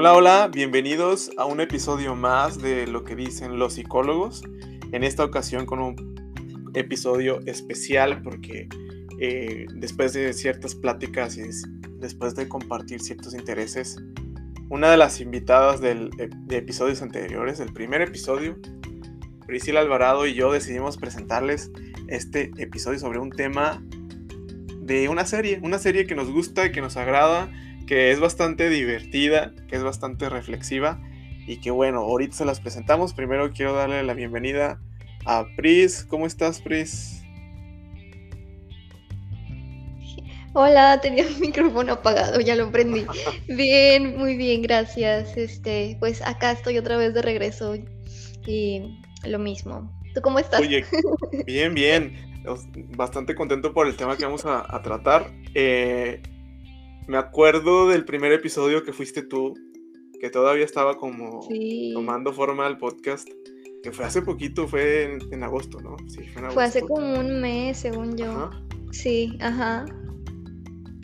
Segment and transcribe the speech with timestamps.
[0.00, 4.44] Hola, hola, bienvenidos a un episodio más de lo que dicen los psicólogos.
[4.92, 8.68] En esta ocasión con un episodio especial porque
[9.18, 11.42] eh, después de ciertas pláticas y
[11.98, 13.96] después de compartir ciertos intereses,
[14.68, 18.56] una de las invitadas del, de episodios anteriores, del primer episodio,
[19.48, 21.72] Priscila Alvarado y yo decidimos presentarles
[22.06, 23.82] este episodio sobre un tema
[24.80, 27.50] de una serie, una serie que nos gusta y que nos agrada,
[27.88, 31.00] que es bastante divertida, que es bastante reflexiva
[31.46, 33.14] y que bueno, ahorita se las presentamos.
[33.14, 34.78] Primero quiero darle la bienvenida
[35.24, 36.04] a Pris.
[36.04, 37.22] ¿Cómo estás, Pris?
[40.52, 43.06] Hola, tenía el micrófono apagado, ya lo prendí.
[43.48, 45.34] Bien, muy bien, gracias.
[45.38, 47.74] Este, pues acá estoy otra vez de regreso
[48.46, 49.90] y lo mismo.
[50.14, 50.60] ¿Tú cómo estás?
[50.60, 50.84] Oye,
[51.46, 52.28] bien, bien
[52.96, 55.30] bastante contento por el tema que vamos a, tratar.
[55.54, 56.22] Eh,
[57.08, 59.54] me acuerdo del primer episodio que fuiste tú,
[60.20, 61.40] que todavía estaba como
[61.94, 63.26] tomando forma el podcast,
[63.82, 65.96] que fue hace poquito, fue en, agosto, ¿no?
[66.06, 66.20] Sí,
[66.52, 68.50] fue, hace como un mes, según yo.
[68.90, 69.86] Sí, ajá.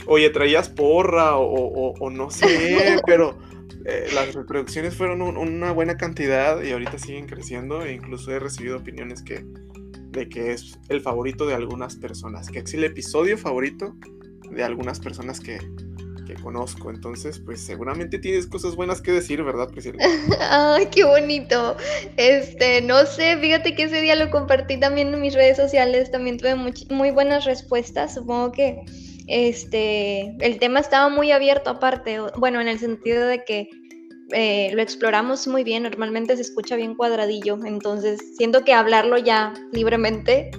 [0.07, 3.39] Oye, traías porra o, no sé, pero
[3.87, 8.77] eh, las reproducciones fueron una buena cantidad y ahorita siguen creciendo e incluso he recibido
[8.77, 9.43] opiniones que
[10.11, 13.97] de que es el favorito de algunas personas, que es el episodio favorito
[14.51, 15.59] de algunas personas que,
[16.25, 16.91] que conozco.
[16.91, 19.99] Entonces, pues seguramente tienes cosas buenas que decir, ¿verdad, Priscila?
[20.51, 21.77] Ay, qué bonito.
[22.17, 26.39] Este, no sé, fíjate que ese día lo compartí también en mis redes sociales, también
[26.39, 28.15] tuve muy, buenas respuestas.
[28.15, 28.77] Supongo que
[29.27, 33.69] este, el tema estaba muy abierto aparte, bueno, en el sentido de que
[34.33, 39.53] eh, lo exploramos muy bien, normalmente se escucha bien cuadradillo, entonces siento que hablarlo ya
[39.73, 40.51] libremente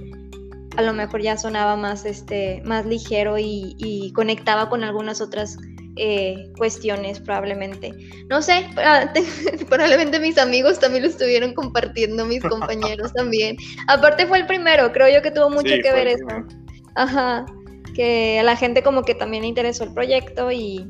[0.77, 5.57] a lo mejor ya sonaba más, este, más ligero y, conectaba con algunas otras
[5.97, 7.91] eh, cuestiones probablemente.
[8.29, 8.67] No sé,
[9.69, 13.57] probablemente mis amigos también lo estuvieron compartiendo, mis compañeros también.
[13.87, 16.25] Aparte fue el primero, creo yo que tuvo mucho que ver eso.
[16.95, 17.45] Ajá,
[17.95, 20.85] que a la gente como que también le interesó el proyecto y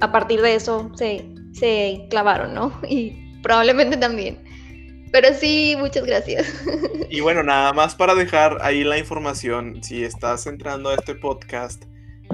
[0.00, 2.72] a partir de eso se, se clavaron, ¿no?
[2.88, 4.49] Y probablemente también.
[5.12, 6.46] Pero sí, muchas gracias.
[7.12, 11.82] Y bueno, nada más para dejar ahí la información, si estás entrando a este podcast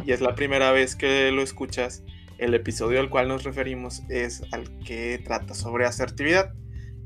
[0.05, 2.05] y es la primera vez que lo escuchas,
[2.37, 6.53] el episodio al cual nos referimos es al que trata sobre asertividad.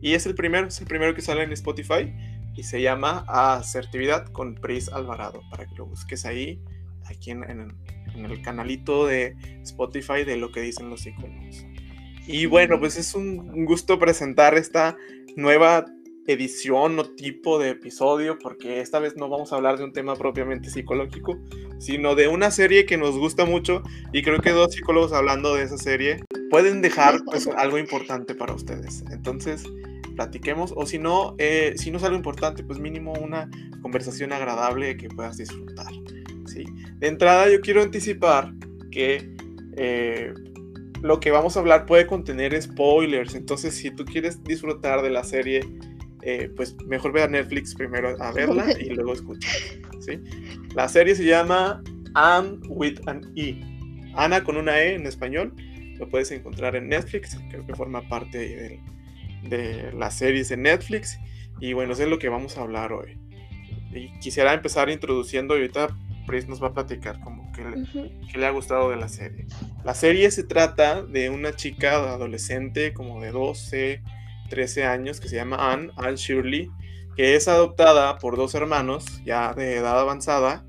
[0.03, 2.13] Y es el primero, es el primero que sale en Spotify
[2.57, 6.61] y se llama Asertividad con Pris Alvarado, para que lo busques ahí,
[7.05, 11.65] aquí en, en el canalito de Spotify de lo que dicen los psicólogos.
[12.27, 14.97] Y bueno, pues es un gusto presentar esta
[15.37, 15.87] nueva
[16.27, 20.15] edición o tipo de episodio, porque esta vez no vamos a hablar de un tema
[20.15, 21.39] propiamente psicológico,
[21.79, 23.83] sino de una serie que nos gusta mucho
[24.13, 28.55] y creo que dos psicólogos hablando de esa serie pueden dejar pues, algo importante para
[28.55, 29.05] ustedes.
[29.11, 29.65] Entonces,
[30.15, 33.49] platiquemos, o si no, eh, si no es algo importante, pues mínimo una
[33.83, 35.93] conversación agradable que puedas disfrutar.
[36.99, 38.53] De entrada, yo quiero anticipar
[38.91, 39.35] que
[39.77, 40.35] eh,
[41.03, 43.35] lo que vamos a hablar puede contener spoilers.
[43.35, 45.61] Entonces, si tú quieres disfrutar de la serie,
[46.23, 49.53] eh, pues mejor ve a Netflix primero a verla y luego escuchar.
[50.01, 50.21] ¿sí?
[50.75, 51.83] La serie se llama
[52.15, 53.61] Anne with an E.
[54.15, 55.55] Ana con una E en español.
[55.99, 57.39] Lo puedes encontrar en Netflix.
[57.51, 58.81] Creo que forma parte de,
[59.49, 61.19] de las series de Netflix.
[61.61, 63.19] Y bueno, eso es lo que vamos a hablar hoy.
[63.93, 65.89] Y quisiera empezar introduciendo ahorita
[66.27, 67.99] Pris nos va a platicar como que
[68.33, 69.47] le, le ha gustado de la serie.
[69.85, 74.03] La serie se trata de una chica adolescente como de 12,
[74.49, 76.71] 13 años que se llama Anne, Anne Shirley,
[77.17, 80.65] que es adoptada por dos hermanos ya de edad avanzada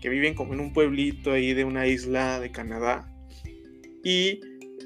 [0.00, 3.12] que viven como en un pueblito ahí de una isla de Canadá.
[4.04, 4.40] Y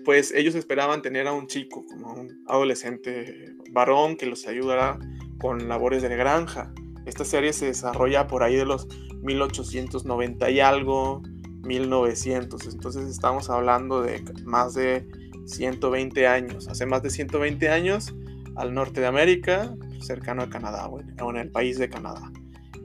[0.04, 4.98] pues ellos esperaban tener a un chico, como un adolescente varón que los ayudara
[5.38, 6.72] con labores de granja.
[7.06, 8.86] Esta serie se desarrolla por ahí de los
[9.22, 11.22] 1890 y algo,
[11.62, 12.66] 1900.
[12.66, 15.06] Entonces estamos hablando de más de
[15.46, 16.68] 120 años.
[16.68, 18.14] Hace más de 120 años
[18.56, 22.30] al norte de América, cercano a Canadá, o en el país de Canadá.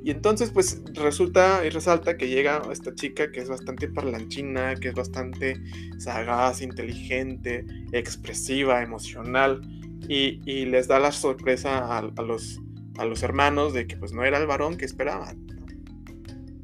[0.04, 4.90] Y entonces pues resulta y resalta que llega esta chica que es bastante parlanchina, que
[4.90, 5.60] es bastante
[5.98, 9.62] sagaz, inteligente, expresiva, emocional.
[10.08, 12.62] Y, les da la sorpresa a, los,
[13.00, 15.45] a los hermanos de que pues no era el varón que esperaban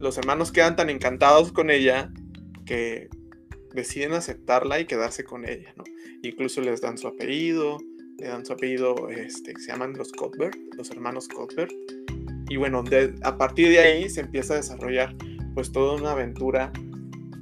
[0.02, 2.12] los hermanos quedan tan encantados con ella
[2.66, 3.10] que
[3.74, 5.74] deciden aceptarla y quedarse con ella.
[6.24, 7.78] Incluso les dan su apellido,
[8.18, 11.72] le dan su apellido, este, se llaman los Cuthbert, los hermanos Cuthbert.
[12.50, 12.84] Y bueno,
[13.24, 15.16] a partir de ahí se empieza a desarrollar
[15.54, 16.72] pues toda una aventura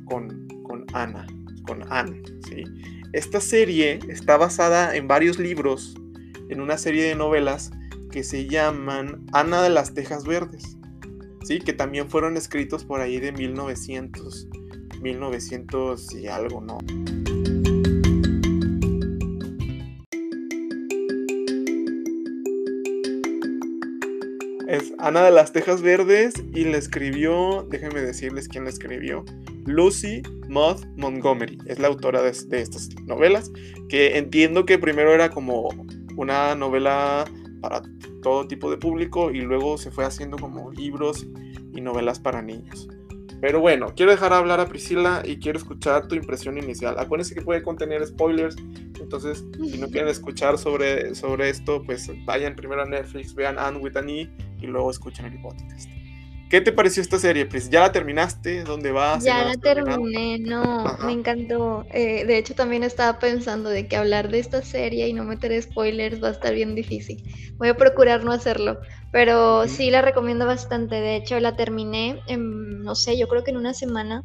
[0.06, 1.26] con, con Ana,
[1.66, 2.64] con Anne, ¿sí?
[3.14, 5.96] esta serie está basada en varios libros,
[6.50, 7.72] en una serie de novelas
[8.12, 10.78] que se llaman Ana de las Tejas Verdes,
[11.44, 11.60] ¿sí?
[11.60, 14.48] que también fueron escritos por ahí de 1900,
[15.02, 16.78] 1900 y algo, ¿no?
[24.70, 29.26] Es Ana de las Tejas Verdes y la escribió, déjenme decirles quién la escribió,
[29.66, 31.58] Lucy Maud Montgomery.
[31.66, 33.52] Es la autora de estas novelas,
[33.90, 35.70] que entiendo que primero era como
[36.18, 37.26] una novela
[37.62, 37.82] para
[38.22, 41.28] todo tipo de público y luego se fue haciendo como libros
[41.74, 42.88] y novelas para niños.
[43.42, 46.96] Pero bueno, quiero dejar hablar a Priscila y quiero escuchar tu impresión inicial.
[47.00, 48.58] Acuérdense que puede contener spoilers,
[49.00, 53.80] entonces si no quieren escuchar sobre, sobre esto, pues vayan primero a Netflix, vean Anne
[53.80, 54.30] with an E
[54.62, 55.90] y luego escuchen el podcast.
[56.50, 57.70] ¿Qué te pareció esta serie, Pris?
[57.70, 58.64] ¿Ya la terminaste?
[58.64, 59.24] ¿Dónde vas?
[59.24, 61.86] Ya la terminé, no, me encantó.
[61.92, 65.62] Eh, de hecho, también estaba pensando de que hablar de esta serie y no meter
[65.62, 67.24] spoilers va a estar bien difícil.
[67.58, 68.80] Voy a procurar no hacerlo,
[69.12, 70.96] pero sí la recomiendo bastante.
[70.96, 74.24] De hecho, la terminé, en, no sé, yo creo que en una semana.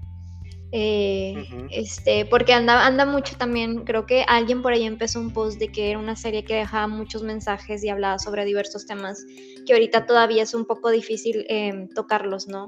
[0.76, 5.60] Eh, este, porque anda, anda mucho también, creo que alguien por ahí empezó un post
[5.60, 9.24] de que era una serie que dejaba muchos mensajes y hablaba sobre diversos temas
[9.64, 12.66] que ahorita todavía es un poco difícil em, tocarlos, ¿no?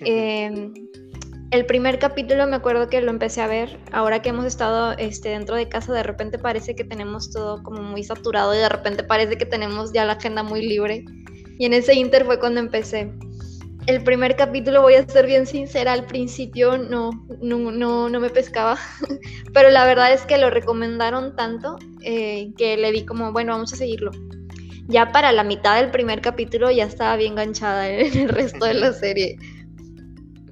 [0.00, 0.72] Em,
[1.50, 5.28] el primer capítulo me acuerdo que lo empecé a ver, ahora que hemos estado este,
[5.28, 9.04] dentro de casa, de repente parece que tenemos todo como muy saturado y de repente
[9.04, 11.04] parece que tenemos ya la agenda muy libre.
[11.58, 13.12] Y en ese inter fue cuando empecé
[13.86, 17.10] el primer capítulo, voy a ser bien sincera, al principio no,
[17.40, 18.78] no, no, no me pescaba,
[19.52, 23.72] pero la verdad es que lo recomendaron tanto eh, que le di como, bueno, vamos
[23.72, 24.10] a seguirlo.
[24.86, 28.74] Ya para la mitad del primer capítulo ya estaba bien enganchada en el resto de
[28.74, 29.36] la serie.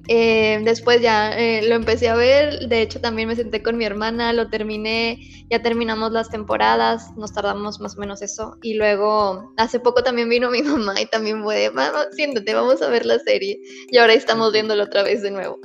[0.09, 3.85] Eh, después ya eh, lo empecé a ver, de hecho también me senté con mi
[3.85, 8.57] hermana, lo terminé, ya terminamos las temporadas, nos tardamos más o menos eso.
[8.61, 12.89] Y luego hace poco también vino mi mamá y también fue, mamá, siéntate, vamos a
[12.89, 13.59] ver la serie.
[13.89, 15.59] Y ahora estamos viéndolo otra vez de nuevo.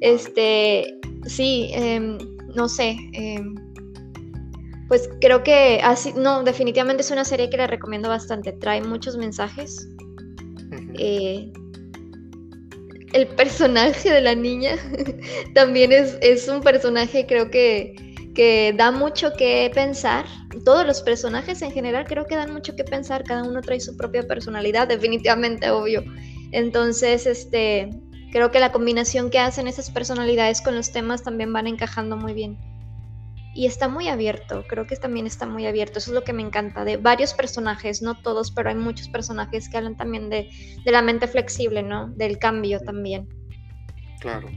[0.00, 2.16] Este, sí, em,
[2.54, 2.96] no sé.
[3.12, 3.54] Em,
[4.88, 8.52] pues creo que así, no, definitivamente es una serie que le recomiendo bastante.
[8.52, 9.86] Trae muchos mensajes
[13.12, 14.76] el personaje de la niña
[15.54, 17.94] también es, es, un personaje creo que,
[18.34, 20.26] que da mucho que pensar.
[20.64, 23.96] Todos los personajes en general creo que dan mucho que pensar, cada uno trae su
[23.96, 26.04] propia personalidad, definitivamente, obvio.
[26.52, 27.90] Entonces, este,
[28.32, 32.32] creo que la combinación que hacen esas personalidades con los temas también van encajando muy
[32.32, 32.58] bien
[33.58, 36.42] y está muy abierto, creo que también está muy abierto, eso es lo que me
[36.42, 40.48] encanta, de varios personajes, no todos, pero hay muchos personajes que hablan también de,
[40.84, 42.06] la mente flexible, ¿no?
[42.10, 43.26] Del cambio también.
[44.20, 44.48] Claro.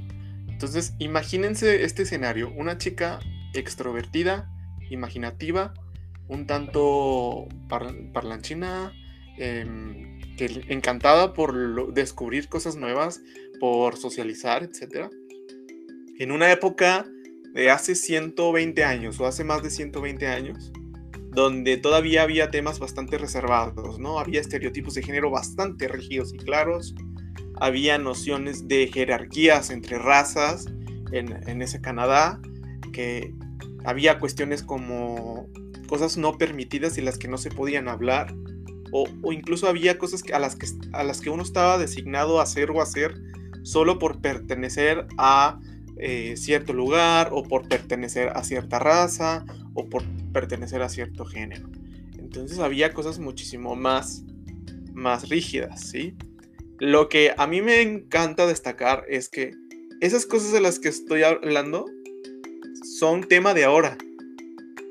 [0.48, 3.18] Entonces, imagínense este escenario, una chica
[3.56, 4.48] extrovertida,
[4.92, 5.74] imaginativa,
[6.28, 7.48] un tanto
[8.14, 8.94] parlanchina,
[9.40, 13.20] em, que, encantada por descubrir cosas nuevas,
[13.60, 15.10] por socializar, etc.
[16.20, 17.08] En una época
[17.54, 20.72] de hace 120 años o hace más de 120 años,
[21.32, 24.20] donde todavía había temas bastante reservados, ¿no?
[24.20, 26.96] Había estereotipos de género bastante rígidos y claros,
[27.60, 30.66] había nociones de jerarquías entre razas
[31.12, 32.40] en, ese Canadá,
[32.94, 33.34] que
[33.84, 35.48] había cuestiones como
[35.88, 38.34] cosas no permitidas y las que no se podían hablar,
[38.94, 42.72] o, incluso había cosas a, las que, a las que uno estaba designado a hacer
[42.72, 43.14] o hacer
[43.64, 45.60] solo por pertenecer a
[45.98, 51.70] eh, cierto lugar o por pertenecer a cierta raza o por pertenecer a cierto género.
[52.18, 54.24] Entonces había cosas muchísimo más,
[54.94, 56.16] más rígidas, ¿sí?
[56.80, 59.52] Lo que a mí me encanta destacar es que
[60.00, 61.86] esas cosas de las que estoy hablando
[62.84, 63.98] son tema de ahora.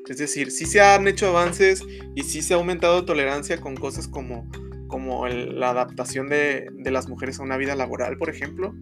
[0.09, 1.83] Es decir, sí se han hecho avances
[2.15, 4.49] y sí se ha aumentado tolerancia con cosas como,
[4.87, 8.75] como la adaptación de, de las mujeres a una vida laboral, por ejemplo,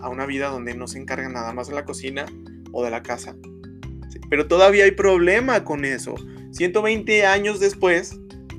[0.00, 2.26] a una vida donde no se encarga nada más de la cocina
[2.72, 3.36] o de la casa.
[4.30, 6.14] pero todavía hay problema con eso.
[6.52, 8.18] 120 años después,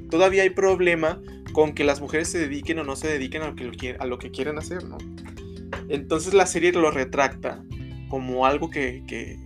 [0.10, 1.22] todavía hay problema
[1.54, 4.18] con que las mujeres se dediquen o no se dediquen a lo que, a lo
[4.18, 4.98] que quieren hacer, ¿no?
[5.90, 7.64] Entonces la serie lo retracta
[8.10, 9.40] como algo que, que,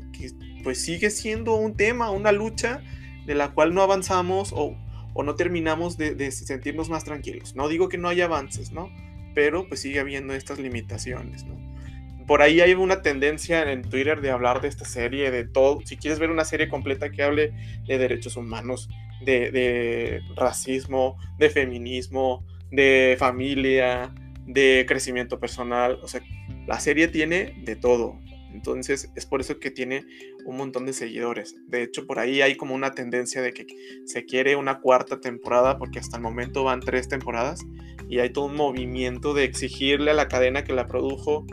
[0.64, 2.82] pues sigue siendo un tema, una lucha
[3.26, 4.76] de la cual no avanzamos o,
[5.14, 7.56] o no terminamos de, de, sentirnos más tranquilos.
[7.56, 8.92] No digo que no haya avances, ¿no?
[9.34, 11.67] Pero pues sigue habiendo estas limitaciones, ¿no?
[12.28, 15.80] Por ahí hay una tendencia en Twitter de hablar de esta serie, de todo.
[15.86, 17.54] Si quieres ver una serie completa que hable
[17.88, 18.90] de derechos humanos,
[19.24, 24.14] de, racismo, de feminismo, de familia,
[24.46, 26.22] de crecimiento personal, o sea,
[26.68, 28.20] la serie tiene de todo.
[28.54, 30.04] Entonces es por eso que tiene
[30.46, 31.56] un montón de seguidores.
[31.68, 33.68] De hecho, por ahí hay como una tendencia de que
[34.06, 37.66] se quiere una cuarta temporada, porque hasta el momento van tres temporadas,
[38.10, 41.46] y hay todo un movimiento de exigirle a la cadena que la produjo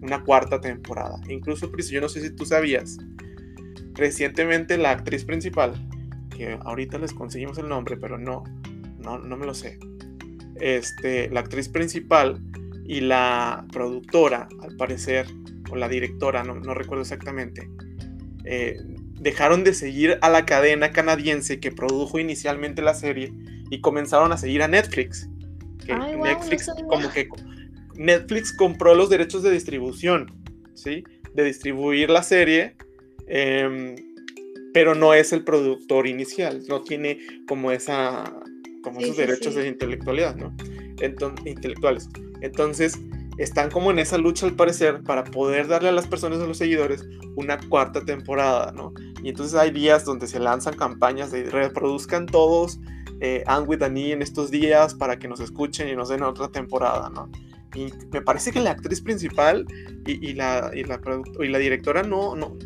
[0.00, 1.18] una cuarta temporada.
[1.28, 2.98] Incluso, yo no sé si tú sabías,
[3.94, 5.74] recientemente la actriz principal,
[6.30, 8.44] que ahorita les conseguimos el nombre, pero no,
[8.98, 9.78] no, no me lo sé.
[10.60, 12.40] Este, la actriz principal
[12.84, 15.26] y la productora, al parecer,
[15.70, 17.68] o la directora, no, no recuerdo exactamente,
[18.44, 18.76] eh,
[19.20, 23.32] dejaron de seguir a la cadena canadiense que produjo inicialmente la serie
[23.70, 25.28] y comenzaron a seguir a Netflix.
[25.86, 27.28] Netflix, como que
[27.98, 30.32] Netflix compró los derechos de distribución,
[30.74, 31.04] ¿sí?
[31.34, 32.76] De distribuir la serie,
[33.26, 33.96] em,
[34.72, 38.32] pero no es el productor inicial, no tiene como esa,
[38.82, 40.56] como esos derechos de intelectualidad, ¿no?
[41.00, 42.08] Entonces, intelectuales.
[42.40, 42.98] Entonces,
[43.38, 46.58] están como en esa lucha al parecer para poder darle a las personas, a los
[46.58, 47.04] seguidores,
[47.36, 48.92] una cuarta temporada, ¿no?
[49.22, 52.78] Y entonces hay días donde se lanzan campañas de reproduzcan todos
[53.20, 56.48] eh, And With Annie en estos días para que nos escuchen y nos den otra
[56.48, 57.30] temporada, ¿no?
[57.74, 59.66] Y me parece que la actriz principal
[60.06, 61.00] y, la, y la,
[61.40, 62.56] y la directora no, no,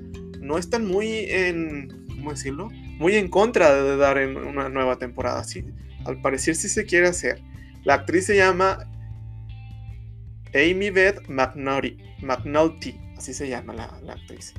[0.41, 2.69] no están muy en, ¿cómo decirlo?
[2.99, 5.43] Muy en contra de dar una nueva temporada.
[5.45, 5.65] Sí,
[6.05, 7.43] al parecer sí se quiere hacer.
[7.85, 8.89] La actriz se llama
[10.55, 14.55] Amy Beth McNulty, así se llama la, actriz.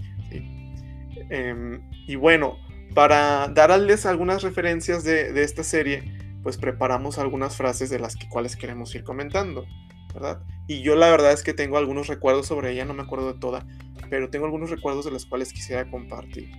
[1.30, 2.58] Em, y bueno,
[2.94, 6.04] para darles algunas referencias de, esta serie,
[6.42, 9.66] pues preparamos algunas frases de las que, cuales queremos ir comentando,
[10.13, 10.41] ¿verdad?
[10.67, 13.39] Y yo la verdad es que tengo algunos recuerdos sobre ella, no me acuerdo de
[13.39, 13.65] toda,
[14.10, 16.50] pero tengo algunos recuerdos de los cuales quisiera compartir.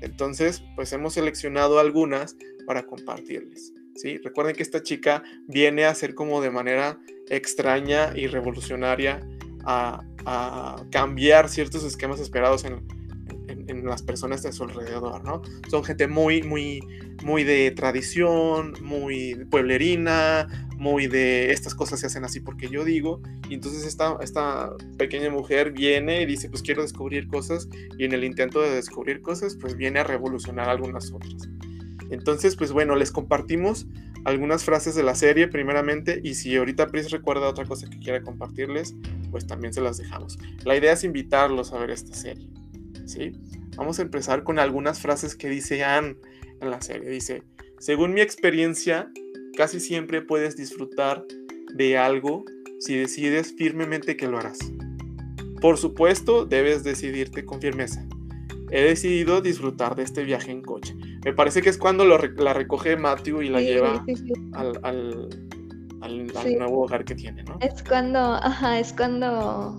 [0.00, 2.36] Entonces, pues hemos seleccionado algunas
[2.66, 3.72] para compartirles.
[3.96, 4.18] ¿sí?
[4.18, 6.98] Recuerden que esta chica viene a ser como de manera
[7.28, 9.20] extraña y revolucionaria
[9.64, 10.04] a,
[10.90, 12.86] cambiar ciertos esquemas esperados en,
[13.84, 15.42] las personas de su alrededor, ¿no?
[15.70, 16.80] Son gente muy, muy,
[17.22, 23.20] muy de tradición, muy pueblerina, muy de estas cosas se hacen así porque yo digo,
[23.48, 28.12] y entonces esta, esta pequeña mujer viene y dice, pues quiero descubrir cosas, y en
[28.12, 31.48] el intento de descubrir cosas, pues viene a revolucionar algunas otras.
[32.10, 33.86] Entonces, pues bueno, les compartimos
[34.24, 38.22] algunas frases de la serie primeramente y si ahorita Pris recuerda otra cosa que quiera
[38.22, 38.94] compartirles,
[39.30, 40.38] pues también se las dejamos.
[40.64, 42.48] La idea es invitarlos a ver esta serie,
[43.08, 43.32] ¿sí?
[43.76, 46.16] Vamos a empezar con algunas frases que dice Anne
[46.60, 47.08] en la serie.
[47.08, 47.42] Dice,
[47.78, 49.10] según mi experiencia,
[49.56, 51.24] casi siempre puedes disfrutar
[51.74, 52.44] de algo
[52.80, 54.58] si decides firmemente que lo harás.
[55.60, 58.04] Por supuesto, debes decidirte con firmeza.
[58.70, 60.94] He decidido disfrutar de este viaje en coche.
[61.24, 64.04] Me parece que es cuando la recoge Matthew y la lleva
[64.52, 65.28] al,
[66.58, 67.58] nuevo hogar que tiene, ¿no?
[67.60, 69.78] Es cuando, ajá, es cuando...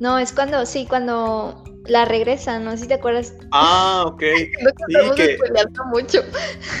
[0.00, 3.34] No, es cuando, sí, cuando la regresa, no sé si te acuerdas.
[3.50, 4.22] Ah, ok.
[4.22, 5.38] sí, que,
[5.86, 6.20] mucho.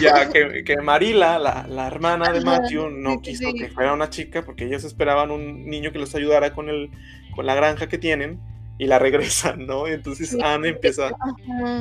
[0.00, 4.64] Ya, que, que Marila, la, hermana de Matthew, no quiso que fuera una chica porque
[4.64, 6.90] ellos esperaban un niño que los ayudara con, el,
[7.34, 8.40] con la granja que tienen
[8.78, 9.86] y la regresan, ¿no?
[9.86, 11.10] entonces Anne empieza,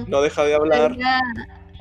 [0.07, 0.95] no deja de hablar.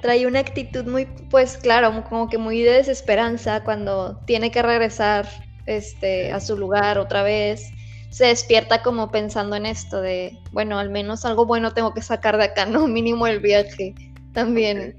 [0.01, 5.29] Trae una actitud muy, pues claro, como que muy de desesperanza cuando tiene que regresar
[5.67, 7.71] este, a su lugar otra vez.
[8.11, 12.37] Se despierta como pensando en esto de, bueno, al menos algo bueno tengo que sacar
[12.37, 12.87] de acá, ¿no?
[12.87, 13.95] Mínimo el viaje
[14.33, 14.95] también.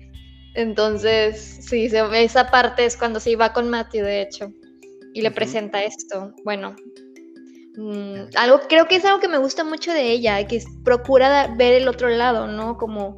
[0.55, 4.51] Entonces, sí, esa parte es cuando se iba con Matthew, de hecho,
[5.13, 6.33] y le presenta esto.
[6.43, 6.75] Bueno,
[7.77, 11.73] Mm, algo, creo que es algo que me gusta mucho de ella, que procura ver
[11.73, 12.77] el otro lado, ¿no?
[12.77, 13.17] Como,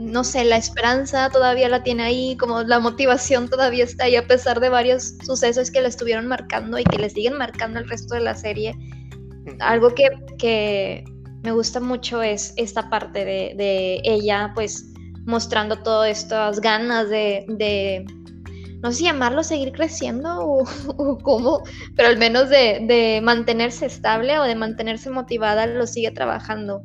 [0.00, 4.26] no sé, la esperanza todavía la tiene ahí, como la motivación todavía está ahí, a
[4.26, 8.14] pesar de varios sucesos que la estuvieron marcando y que le siguen marcando el resto
[8.14, 8.74] de la serie.
[9.60, 11.04] Algo que,
[11.42, 14.86] me gusta mucho es esta parte de, ella, pues
[15.26, 18.04] mostrando todas estas ganas de
[18.82, 21.62] no sé si llamarlo seguir creciendo o, cómo,
[21.96, 26.80] pero al menos de, mantenerse estable o de mantenerse motivada, lo sigue trabajando.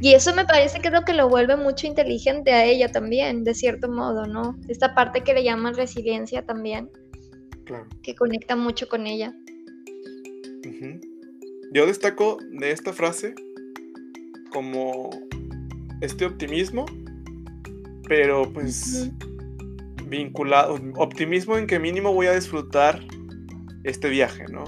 [0.00, 3.42] Y eso me parece que es lo que lo vuelve mucho inteligente a ella también,
[3.42, 4.56] de cierto modo, ¿no?
[4.68, 6.88] Esta parte que le llaman resiliencia también,
[8.02, 9.34] que conecta mucho con ella.
[11.72, 13.34] Yo destaco de esta frase
[14.52, 15.10] como
[16.00, 16.86] este optimismo,
[18.08, 19.10] pero pues
[20.10, 23.00] vinculado, optimismo en que mínimo voy a disfrutar
[23.84, 24.64] este viaje, ¿no?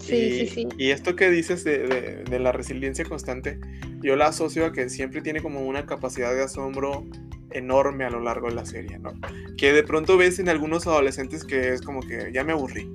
[0.00, 0.68] Sí, y, sí, sí.
[0.76, 3.58] Y esto que dices de, la resiliencia constante,
[4.02, 7.06] yo la asocio a que siempre tiene como una capacidad de asombro
[7.50, 9.12] enorme a lo largo de la serie, ¿no?
[9.56, 12.90] Que de pronto ves en algunos adolescentes que es como que ya me aburrí.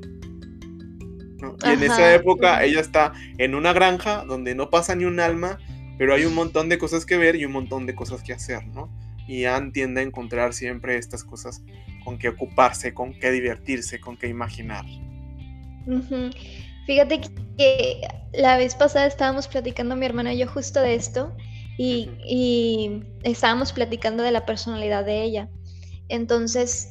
[1.65, 5.57] Y en esa época ella está en una granja donde no pasa ni un alma,
[5.97, 8.65] pero hay un montón de cosas que ver y un montón de cosas que hacer,
[8.67, 8.89] ¿no?
[9.27, 11.63] Y Anne tiende a encontrar siempre estas cosas
[12.03, 14.85] con que ocuparse, con que divertirse, con que imaginar.
[16.85, 17.21] Fíjate
[17.57, 18.01] que
[18.33, 21.35] la vez pasada estábamos platicando mi hermana y yo justo de esto
[21.77, 25.49] y, y estábamos platicando de la personalidad de ella.
[26.09, 26.89] Entonces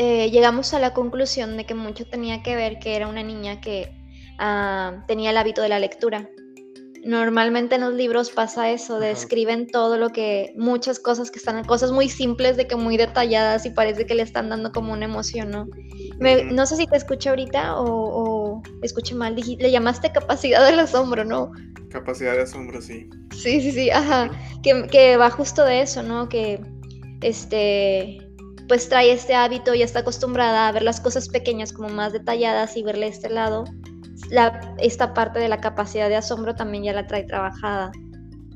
[0.00, 3.60] eh, llegamos a la conclusión de que mucho tenía que ver que era una niña
[3.60, 3.92] que
[4.38, 6.28] ah, tenía el hábito de la lectura.
[7.04, 11.92] Normalmente en los libros pasa eso, describen todo lo que, muchas cosas que están, cosas
[11.92, 15.50] muy simples de que muy detalladas y parece que le están dando como una emoción,
[15.50, 15.68] ¿no?
[16.18, 21.52] no sé si te escuché ahorita o, escuché mal, le llamaste capacidad del asombro, ¿no?
[21.90, 23.08] Capacidad de asombro, sí.
[23.32, 24.30] Sí, sí, sí, ajá,
[24.62, 26.28] que, que va justo de eso, ¿no?
[26.28, 26.60] Que,
[27.20, 28.18] este,
[28.68, 32.76] pues trae este hábito y está acostumbrada a ver las cosas pequeñas como más detalladas
[32.76, 33.64] y verle este lado,
[34.30, 37.92] la, esta parte de la capacidad de asombro también ya la trae trabajada,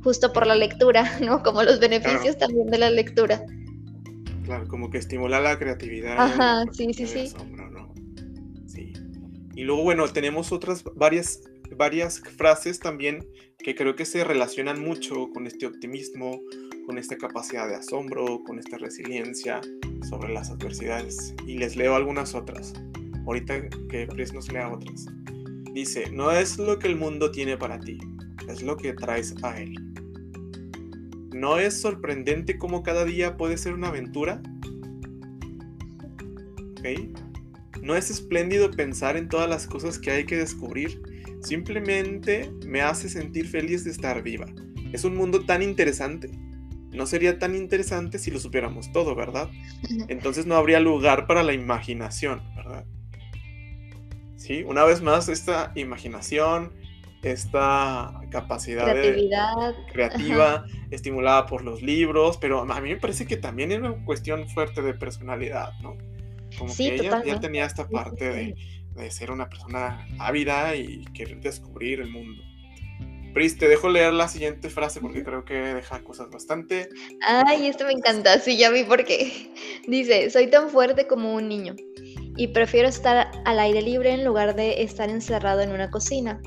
[0.02, 1.42] justo por la lectura, ¿no?
[1.42, 3.42] Como los beneficios también de la lectura.
[4.44, 6.16] Claro, como que estimula la creatividad.
[6.18, 7.32] Ajá, sí, sí, sí.
[8.66, 8.92] Sí.
[9.54, 11.42] Y luego, bueno, tenemos otras varias,
[11.76, 13.24] varias frases también
[13.58, 16.40] que creo que se relacionan mucho con este optimismo,
[16.86, 19.60] con esta capacidad de asombro, con esta resiliencia
[20.08, 21.34] sobre las adversidades.
[21.46, 22.72] Y les leo algunas otras.
[23.24, 25.06] Ahorita que Pris nos lea otras.
[25.72, 27.98] Dice, no es lo que el mundo tiene para ti,
[28.48, 29.74] es lo que traes a él.
[31.32, 34.42] ¿No es sorprendente cómo cada día puede ser una aventura?
[37.80, 41.00] ¿No es espléndido pensar en todas las cosas que hay que descubrir?
[41.40, 44.46] Simplemente me hace sentir feliz de estar viva.
[44.92, 46.30] Es un mundo tan interesante
[46.92, 49.50] no sería tan interesante si lo supiéramos todo, ¿verdad?
[50.08, 52.84] Entonces no habría lugar para la imaginación, ¿verdad?
[54.42, 56.72] Sí, una vez más, esta imaginación,
[57.22, 58.92] esta capacidad
[59.92, 64.48] creativa, estimulada por los libros, pero a mí me parece que también era una cuestión
[64.48, 65.96] fuerte de personalidad, ¿no?
[66.58, 68.56] Como que ella ya tenía esta parte de,
[68.96, 72.42] de ser una persona ávida y querer descubrir el mundo.
[73.32, 76.88] Pris, te dejo leer la siguiente frase porque creo que deja cosas bastante.
[77.24, 79.52] Ay, esto me encanta, sí, ya vi por qué.
[79.86, 81.76] Dice, soy tan fuerte como un niño
[82.36, 86.40] y prefiero estar al aire libre en lugar de estar encerrado en una cocina.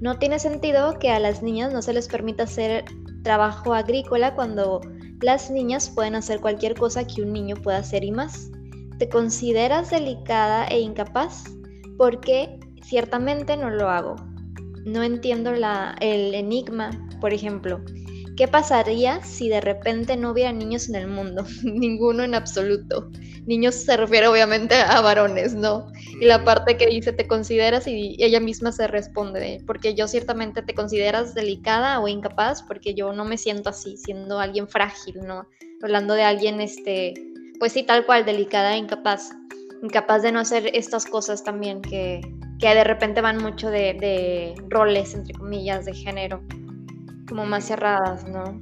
[0.00, 2.84] No tiene sentido que a las niñas no se les permita hacer
[3.22, 4.80] trabajo agrícola cuando
[5.20, 8.50] las niñas pueden hacer cualquier cosa que un niño pueda hacer y más.
[8.98, 11.44] ¿Te consideras delicada e incapaz?
[11.96, 14.16] Porque ciertamente no lo hago
[14.84, 15.50] no entiendo
[16.00, 17.80] el enigma, por ejemplo.
[18.36, 21.44] ¿Qué pasaría si de repente no hubiera niños en el mundo?
[21.62, 23.10] Ninguno en absoluto.
[23.46, 25.86] Niños se refiere obviamente a varones, ¿no?
[26.20, 30.62] Y la parte que dice, te consideras y ella misma se responde, porque yo ciertamente
[30.62, 35.46] te consideras delicada o incapaz, porque yo no me siento así, siendo alguien frágil, ¿no?
[35.82, 37.14] Hablando de alguien, este,
[37.60, 39.30] pues sí, tal cual, delicada e incapaz.
[39.82, 42.20] Incapaz de no hacer estas cosas también que,
[42.58, 46.42] que de repente van mucho de, roles, entre comillas, de género,
[47.28, 48.60] como más cerradas, ¿no?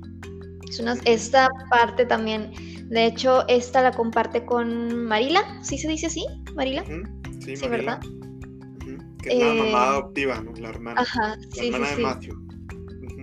[0.68, 2.53] Es una, esta parte también,
[2.88, 6.25] de hecho, esta la comparte con Marila, ¿sí se dice así?
[6.55, 6.85] ¿Marila?
[7.40, 8.01] Sí, ¿verdad?
[9.22, 10.53] Que es la mamá eh, adoptiva, ¿no?
[10.53, 11.01] La hermana.
[11.01, 12.46] Ajá, la hermana de Matthew.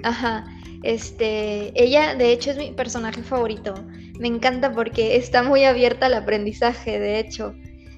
[0.03, 0.45] Ajá.
[0.83, 3.73] Este, ella de hecho es mi personaje favorito.
[4.19, 7.53] Me encanta porque está muy abierta al aprendizaje, de hecho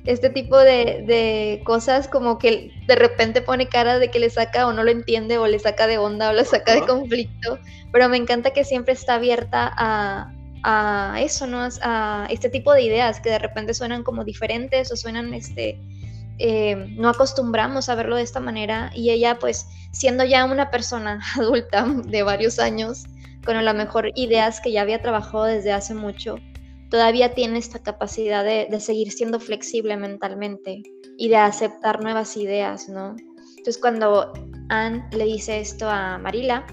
[0.05, 4.73] este tipo de, cosas como que de repente pone cara de que le saca o
[4.73, 7.59] no lo entiende o le saca de onda o le saca de conflicto,
[7.91, 10.31] pero me encanta que siempre está abierta a,
[11.19, 11.67] eso, ¿no?
[11.81, 15.79] A este tipo de ideas que de repente suenan como diferentes o suenan, este,
[16.37, 21.19] eh, no acostumbramos a verlo de esta manera y ella pues siendo ya una persona
[21.37, 23.05] adulta de varios años,
[23.45, 26.37] con a lo mejor ideas que ya había trabajado desde hace mucho,
[26.91, 30.83] todavía tiene esta capacidad de, seguir siendo flexible mentalmente
[31.17, 33.15] y de aceptar nuevas ideas, ¿no?
[33.57, 34.33] Entonces cuando
[34.69, 36.67] Anne le dice esto a Marila,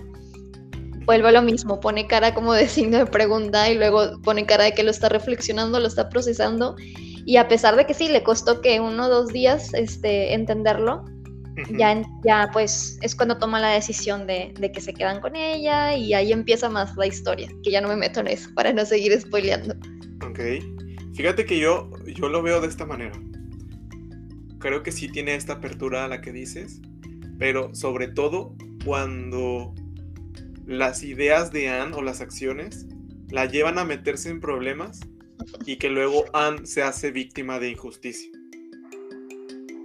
[1.07, 4.65] vuelve a lo mismo, pone cara como de signo de pregunta y luego pone cara
[4.65, 6.75] de que lo está reflexionando, lo está procesando
[7.25, 11.05] y a pesar de que sí, le costó que uno o dos días este, entenderlo,
[11.77, 15.95] ya, ya pues es cuando toma la decisión de, de, que se quedan con ella
[15.97, 18.85] y ahí empieza más la historia, que ya no me meto en eso para no
[18.85, 19.75] seguir spoileando.
[20.27, 20.41] Ok.
[21.15, 23.19] Fíjate que yo, yo lo veo de esta manera.
[24.59, 26.81] Creo que sí tiene esta apertura a la que dices,
[27.39, 29.75] pero sobre todo cuando
[30.67, 32.87] las ideas de Anne o las acciones
[33.31, 35.01] la llevan a meterse en problemas
[35.67, 38.31] y que luego Anne se hace víctima de injusticia.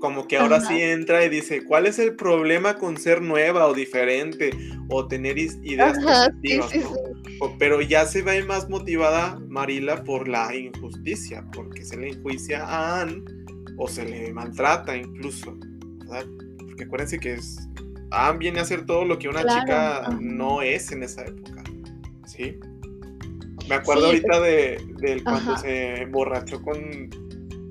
[0.04, 3.74] Como que ahora sí entra y dice, ¿cuál es el problema con ser nueva o
[3.74, 4.50] diferente
[4.90, 6.74] o tener ideas positivas?
[7.58, 13.04] pero ya se ve más motivada Marila por la injusticia, porque se le enjuicia a
[13.04, 13.24] Anne
[13.78, 15.58] o se le maltrata incluso,
[16.00, 16.26] ¿verdad?
[16.58, 17.70] Porque acuérdense que es,
[18.12, 21.64] Anne viene a hacer todo lo que una chica no es en esa época,
[22.26, 22.60] ¿sí?
[23.70, 27.10] Me acuerdo ahorita de, cuando se emborrachó con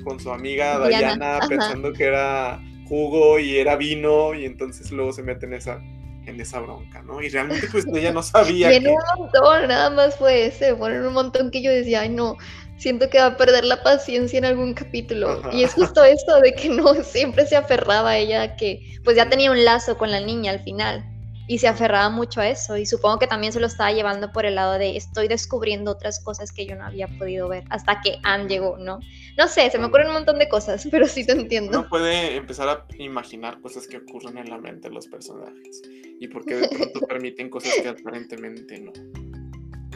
[0.03, 5.23] con su amiga Diana, pensando que era jugo y era vino y entonces luego se
[5.23, 5.81] mete en esa
[6.27, 7.21] en esa bronca, ¿no?
[7.21, 8.73] Y realmente pues ella no sabía.
[8.73, 12.11] y en un montón, nada más fue ese, bueno, un montón que yo decía, ay
[12.11, 12.37] no,
[12.77, 15.43] siento que va a perder la paciencia en algún capítulo.
[15.53, 19.29] Y es justo esto de que no siempre se aferraba a ella, que pues ya
[19.29, 21.12] tenía un lazo con la niña al final
[21.49, 24.47] y se aferraba mucho a eso y supongo que también se lo estaba llevando por
[24.47, 28.19] el lado de estoy descubriendo otras cosas que yo no había podido ver hasta que
[28.23, 29.01] Anne llegó, ¿no?
[29.37, 31.81] No sé, se me ocurren un montón de cosas, pero sí te entiendo.
[31.81, 35.83] Uno puede empezar a imaginar cosas que ocurren en la mente de los personajes
[36.21, 38.93] y por qué de pronto permiten cosas que aparentemente no.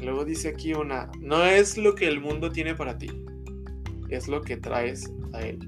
[0.02, 3.08] Luego dice aquí una, no es lo que el mundo tiene para ti,
[4.10, 5.58] es lo que traes a él.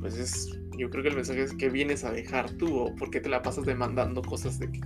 [0.00, 3.10] Pues es yo creo que el mensaje es que vienes a dejar tú o por
[3.10, 4.80] qué te la pasas demandando cosas de que,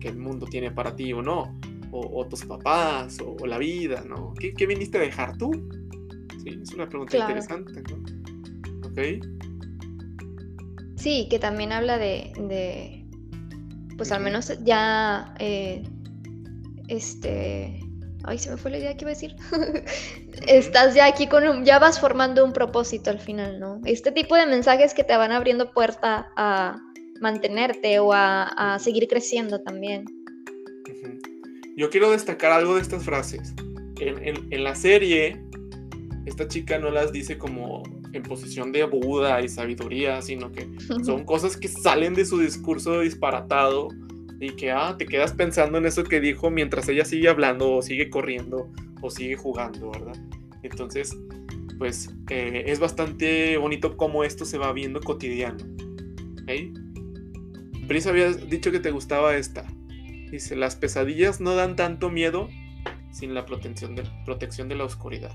[0.00, 1.56] el mundo tiene para ti o no,
[1.92, 4.34] o, tus papás o, la vida, ¿no?
[4.34, 5.50] ¿Qué, viniste a dejar tú?
[6.42, 8.88] Sí, es una pregunta interesante, ¿no?
[8.88, 9.24] ¿Ok?
[10.96, 13.06] Sí, que también habla de,
[13.96, 15.84] pues al menos ya, eh,
[16.88, 17.82] este,
[18.24, 19.34] Ay, se me fue la idea que iba a decir.
[20.46, 23.80] Estás ya aquí con un, ya vas formando un propósito al final, ¿no?
[23.84, 26.76] Este tipo de mensajes que te van abriendo puerta a
[27.20, 30.04] mantenerte o a, seguir creciendo también.
[31.76, 33.54] Yo quiero destacar algo de estas frases.
[34.00, 35.40] En, la serie,
[36.26, 40.68] esta chica no las dice como en posición de Buda y sabiduría, sino que
[41.04, 43.88] son cosas que salen de su discurso disparatado
[44.40, 47.82] y que ah, te quedas pensando en eso que dijo mientras ella sigue hablando o
[47.82, 48.68] sigue corriendo
[49.02, 50.16] o sigue jugando, ¿verdad?
[50.62, 51.14] Entonces,
[51.78, 55.64] pues eh, es bastante bonito cómo esto se va viendo cotidiano.
[56.42, 56.72] ¿okay?
[57.88, 59.66] Pris habías dicho que te gustaba esta.
[60.30, 62.48] Dice, las pesadillas no dan tanto miedo
[63.10, 65.32] sin la protección de, protección de la oscuridad.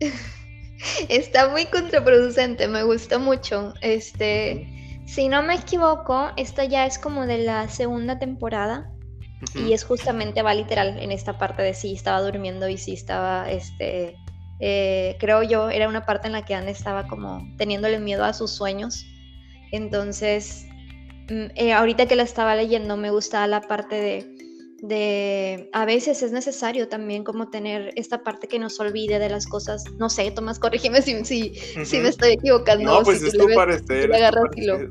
[1.08, 3.74] Está muy contraproducente, me gusta mucho.
[3.82, 4.66] Este,
[5.06, 8.90] si no me equivoco, esta ya es como de la segunda temporada.
[9.54, 13.50] Y es justamente, va literal en esta parte de si estaba durmiendo y si estaba,
[13.50, 14.16] este,
[14.60, 18.32] eh, creo yo, era una parte en la que Anne estaba como teniéndole miedo a
[18.32, 19.04] sus sueños.
[19.72, 20.66] Entonces,
[21.28, 24.36] mm, eh, ahorita que la estaba leyendo, me gustaba la parte de
[24.82, 29.46] de a veces es necesario también como tener esta parte que nos olvide de las
[29.46, 29.84] cosas.
[29.98, 32.84] No sé, Tomás, corrígeme si, si, me estoy equivocando.
[32.84, 34.10] No, pues es tu parecer.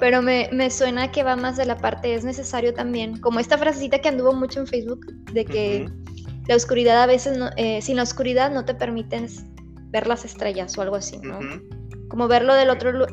[0.00, 3.58] Pero me, me, suena que va más de la parte, es necesario también, como esta
[3.58, 5.88] frasecita que anduvo mucho en Facebook, de que
[6.46, 9.28] la oscuridad a veces, eh, sin la oscuridad no te permiten
[9.90, 11.38] ver las estrellas o algo así, ¿no?
[12.08, 13.06] Como verlo del otro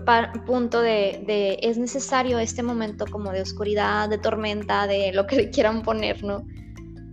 [0.46, 5.84] punto de, es necesario este momento como de oscuridad, de tormenta, de lo que quieran
[5.84, 6.46] poner, ¿no?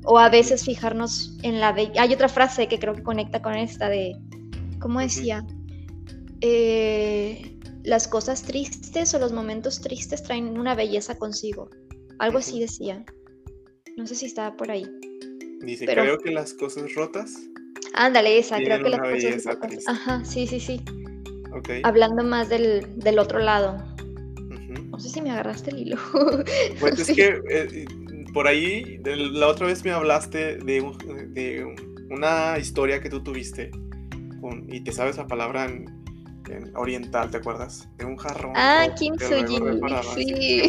[0.05, 1.75] O a veces fijarnos en la...
[1.99, 4.17] Hay otra frase que creo que conecta con esta de,
[4.81, 5.45] ¿cómo decía?
[6.41, 11.69] Eh, las cosas tristes o los momentos tristes traen una belleza consigo.
[12.19, 13.05] Algo así decía.
[13.97, 14.87] No sé si estaba por ahí.
[15.61, 17.35] Dice, creo que las cosas rotas.
[17.95, 19.85] Ándale, esa, creo que las cosas rotas.
[19.87, 20.81] Ajá, sí, sí, sí.
[21.85, 23.77] Hablando más del, otro lado.
[24.91, 25.97] No sé si me agarraste el hilo.
[26.81, 27.87] Pues es que eh,
[28.33, 31.75] por ahí, la otra vez me hablaste de,
[32.11, 33.71] una historia que tú tuviste
[34.69, 36.03] y te sabes la palabra en,
[36.75, 37.89] oriental, ¿te acuerdas?
[37.97, 38.53] De un jarrón.
[38.57, 39.59] Ah, Kintsugi.
[40.15, 40.63] Sí.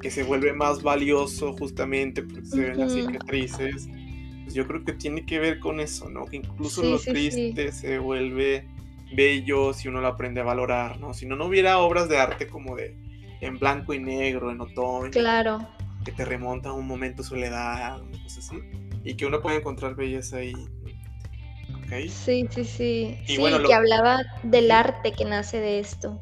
[0.00, 3.88] Que, se vuelve más valioso justamente porque se ven las cicatrices.
[4.42, 6.24] Pues yo creo que tiene que ver con eso, ¿no?
[6.24, 8.66] Que incluso lo triste se vuelve
[9.14, 11.14] bello si uno lo aprende a valorar, ¿no?
[11.14, 12.96] Si no, no hubiera obras de arte como de
[13.40, 15.10] en blanco y negro, en otoño.
[15.10, 15.66] Claro.
[16.04, 18.58] Que te remonta a un momento de soledad, cosas así.
[19.04, 20.54] Y que uno puede encontrar belleza ahí.
[22.08, 23.18] Sí, sí, sí.
[23.26, 26.20] sí, que hablaba del arte que nace de esto.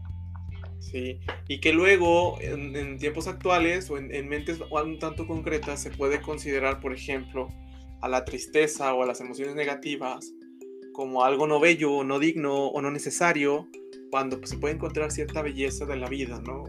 [0.81, 5.90] Sí, y que luego en, tiempos actuales o en, en, mentes un tanto concretas se
[5.90, 7.48] puede considerar, por ejemplo,
[8.00, 10.33] a la tristeza o a las emociones negativas
[11.00, 13.66] como algo no bello, o no digno o no necesario,
[14.10, 16.64] cuando pues, se puede encontrar cierta belleza de la vida, ¿no?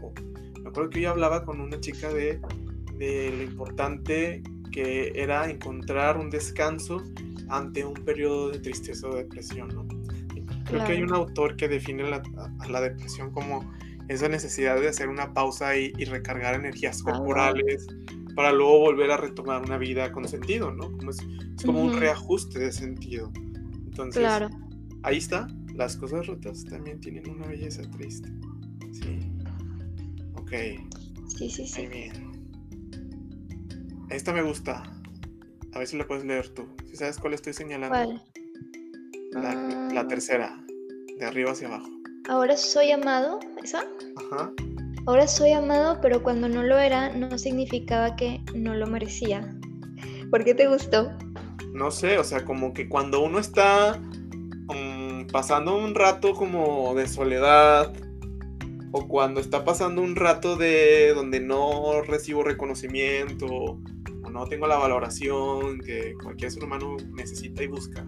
[0.62, 2.40] Me acuerdo que yo hablaba con una chica de,
[2.96, 7.02] de lo importante que era encontrar un descanso
[7.50, 9.86] ante un periodo de tristeza o depresión, ¿no?
[10.64, 12.22] Creo que hay un autor que define la,
[12.58, 13.70] a la depresión como
[14.08, 17.86] esa necesidad de hacer una pausa y, recargar energías ah, corporales
[18.34, 20.90] para luego volver a retomar una vida con sentido, ¿no?
[20.90, 21.18] Como es,
[21.66, 23.30] como un reajuste de sentido.
[23.92, 24.26] Entonces,
[25.02, 25.46] ahí está.
[25.74, 28.30] Las cosas rotas también tienen una belleza triste.
[28.90, 29.18] Sí.
[30.34, 30.50] Ok.
[31.36, 31.86] Sí, sí, sí.
[31.88, 32.32] bien.
[34.08, 34.82] Esta me gusta.
[35.74, 36.66] A ver si la puedes leer tú.
[36.88, 38.18] Si sabes cuál estoy señalando.
[39.32, 39.54] La,
[39.92, 40.08] la ah.
[40.08, 40.64] tercera.
[41.18, 41.90] De arriba hacia abajo.
[42.30, 43.40] Ahora soy amado.
[43.62, 43.84] ¿Esa?
[44.16, 44.52] Ajá.
[45.06, 49.54] Ahora soy amado, pero cuando no lo era, no significaba que no lo merecía.
[50.30, 51.12] ¿Por qué te gustó?
[51.72, 54.00] No sé, o sea, como que cuando uno está
[54.68, 57.92] um, pasando un rato como de soledad,
[58.92, 64.76] o cuando está pasando un rato de donde no recibo reconocimiento, o no tengo la
[64.76, 68.06] valoración que cualquier ser humano necesita y busca,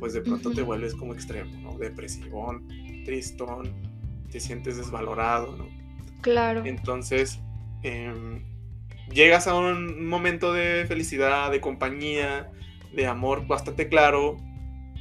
[0.00, 1.78] pues de pronto te vuelves como extremo, ¿no?
[1.78, 2.66] Depresivón,
[3.04, 3.72] tristón,
[4.30, 5.68] te sientes desvalorado, ¿no?
[6.22, 6.62] Claro.
[6.64, 7.40] Entonces,
[7.82, 8.42] em,
[9.12, 12.50] llegas a un momento de felicidad, de compañía,
[12.94, 14.36] de amor bastante claro,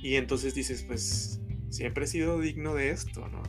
[0.01, 3.41] y entonces dices, pues siempre he sido digno de esto, ¿no?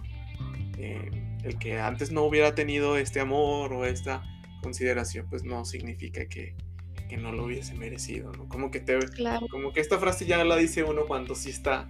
[0.79, 4.23] Em, el que antes no hubiera tenido este amor o esta
[4.63, 6.55] consideración, pues no significa que,
[7.09, 8.49] que no lo hubiese merecido, ¿no?
[8.49, 8.99] Como que te,
[9.51, 11.89] como que esta frase ya la dice uno cuando sí está,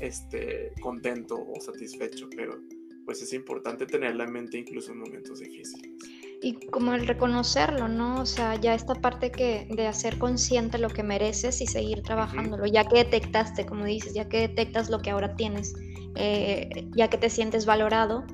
[0.00, 2.58] este, contento o satisfecho, pero
[3.04, 5.92] pues es importante tenerla en mente incluso en momentos difíciles.
[6.42, 8.20] Y como el reconocerlo, ¿no?
[8.20, 12.64] O sea, ya esta parte que de hacer consciente lo que mereces y seguir trabajándolo,
[12.66, 15.74] ya que detectaste, como dices, ya que detectas lo que ahora tienes,
[16.14, 18.24] eh, ya que te sientes valorado,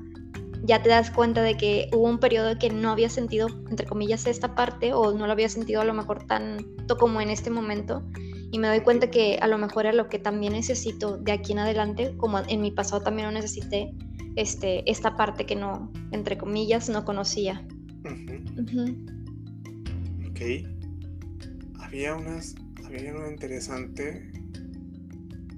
[0.63, 4.25] ya te das cuenta de que hubo un periodo que no había sentido, entre comillas,
[4.25, 8.03] esta parte o no lo había sentido a lo mejor tanto como en este momento.
[8.51, 11.51] Y me doy cuenta que a lo mejor era lo que también necesito de aquí
[11.51, 13.93] en adelante, como en mi pasado también lo necesité,
[14.37, 17.67] este, esta parte que no, entre comillas, no conocía.
[20.29, 20.41] Ok.
[21.79, 22.55] Había unas.
[22.85, 24.31] Había una interesante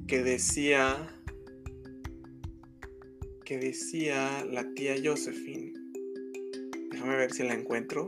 [0.07, 1.07] que decía.
[3.45, 5.73] Que decía la tía Josephine.
[6.91, 8.07] Déjame ver si la encuentro.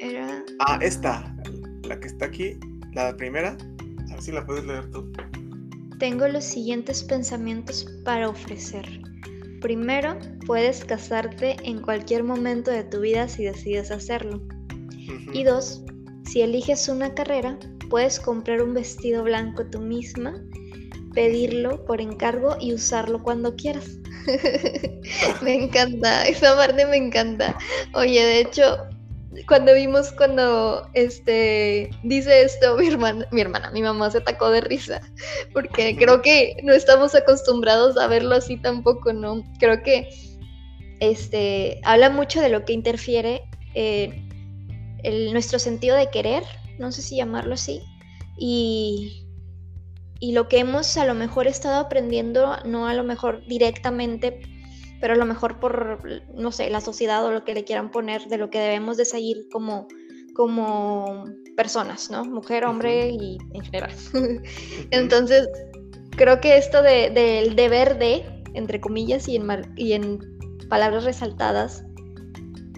[0.00, 0.44] Era.
[0.60, 1.36] Ah, esta.
[1.84, 2.56] La que está aquí.
[2.92, 3.56] La primera.
[4.08, 5.10] A ver si la puedes leer tú.
[5.98, 8.84] Tengo los siguientes pensamientos para ofrecer.
[9.62, 14.42] Primero, puedes casarte en cualquier momento de tu vida si decides hacerlo.
[15.32, 15.84] Y dos,
[16.24, 20.34] si eliges una carrera, puedes comprar un vestido blanco tú misma,
[21.14, 23.98] pedirlo por encargo y usarlo cuando quieras.
[25.42, 27.56] me encanta, esa parte me encanta.
[27.94, 28.78] Oye, de hecho,
[29.46, 34.60] cuando vimos cuando este dice esto, mi hermana, mi hermana, mi mamá se atacó de
[34.60, 35.00] risa,
[35.52, 39.42] porque creo que no estamos acostumbrados a verlo así tampoco, ¿no?
[39.58, 40.08] Creo que
[41.00, 43.42] este habla mucho de lo que interfiere
[43.74, 44.22] eh,
[45.02, 46.42] el, nuestro sentido de querer,
[46.78, 47.82] no sé si llamarlo así,
[48.38, 49.26] y,
[50.20, 54.40] y lo que hemos a lo mejor estado aprendiendo, no a lo mejor directamente
[55.02, 55.98] pero a lo mejor por,
[56.32, 59.04] no sé, la sociedad o lo que le quieran poner de lo que debemos de
[59.04, 59.88] seguir como,
[60.32, 61.24] como
[61.56, 62.24] personas, ¿no?
[62.24, 63.90] Mujer, hombre y en general.
[64.92, 65.48] Entonces,
[66.12, 70.20] creo que esto del de, deber de, entre comillas y en, y en
[70.68, 71.82] palabras resaltadas,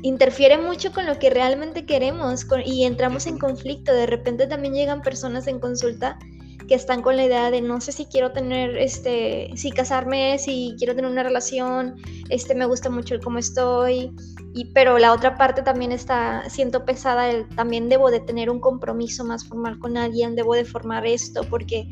[0.01, 3.93] interfiere mucho con lo que realmente queremos y entramos en conflicto.
[3.93, 6.19] De repente también llegan personas en consulta
[6.67, 10.75] que están con la idea de no sé si quiero tener, este, si casarme, si
[10.79, 11.97] quiero tener una relación,
[12.29, 14.11] este, me gusta mucho el cómo estoy,
[14.55, 18.61] y, pero la otra parte también está, siento pesada, el, también debo de tener un
[18.61, 21.87] compromiso más formal con alguien, debo de formar esto, porque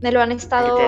[0.00, 0.78] me lo han estado...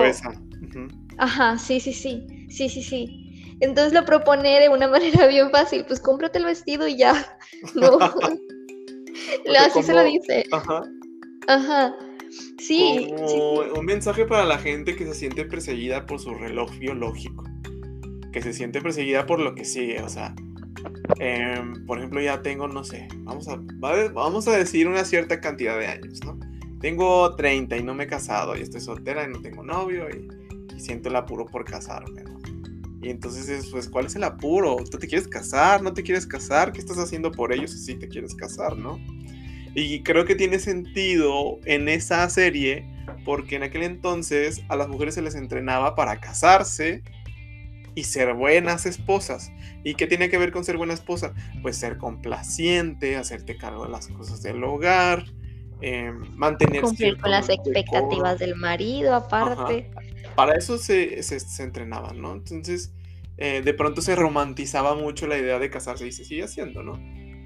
[1.17, 3.55] Ajá, sí, sí, sí, sí, sí, sí.
[3.61, 7.37] Entonces lo propone de una manera bien fácil, pues cómprate el vestido y ya.
[7.75, 7.99] No.
[9.59, 10.45] Así se lo dice.
[10.51, 10.83] Ajá.
[11.47, 11.95] Ajá.
[12.57, 13.13] Sí,
[13.75, 17.43] Un mensaje para la gente que se siente perseguida por su reloj biológico.
[18.31, 20.01] Que se siente perseguida por lo que sigue.
[20.01, 20.33] O sea,
[21.19, 23.59] em, por ejemplo, ya tengo, no sé, vamos a,
[24.13, 26.39] vamos a decir una cierta cantidad de años, ¿no?
[26.79, 30.27] Tengo 30 y no me he casado y estoy soltera y no tengo novio y,
[30.79, 32.39] siento el apuro por casarme, ¿no?
[33.03, 34.77] Y entonces, pues, ¿cuál es el apuro?
[34.89, 35.83] ¿Tú te quieres casar?
[35.83, 36.71] ¿No te quieres casar?
[36.71, 38.99] ¿Qué estás haciendo por ellos si te quieres casar, no?
[39.73, 42.85] Y creo que tiene sentido en esa serie
[43.23, 47.03] porque en aquel entonces a las mujeres se les entrenaba para casarse
[47.95, 49.51] y ser buenas esposas.
[49.83, 51.33] ¿Y qué tiene que ver con ser buena esposa?
[51.61, 55.25] Pues ser complaciente, hacerte cargo de las cosas del hogar,
[55.81, 56.81] eh, mantener...
[56.81, 59.89] Cumplir con las expectativas del marido aparte.
[60.35, 62.33] para eso se, se, entrenaban, ¿no?
[62.33, 62.93] Entonces,
[63.37, 66.99] eh, de pronto se romantizaba mucho la idea de casarse y se sigue haciendo, ¿no?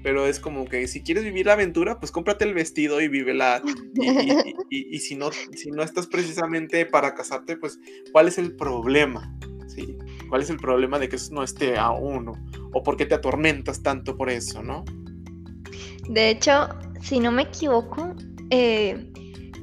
[0.06, 3.60] Pero es como que si quieres vivir la aventura, pues cómprate el vestido y vívela.
[4.70, 7.80] Y, y, si, no, si no estás precisamente para casarte, pues
[8.12, 9.36] ¿cuál es el problema?
[9.66, 9.96] ¿Sí?
[10.28, 12.34] ¿Cuál es el problema de que eso no esté a uno?
[12.72, 14.84] ¿O por qué te atormentas tanto por eso, no?
[16.08, 16.68] De hecho,
[17.00, 18.14] si no me equivoco,
[18.50, 19.10] eh,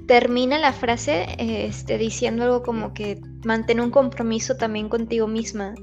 [0.08, 5.74] termina la frase este, diciendo algo como que mantén un compromiso también contigo misma.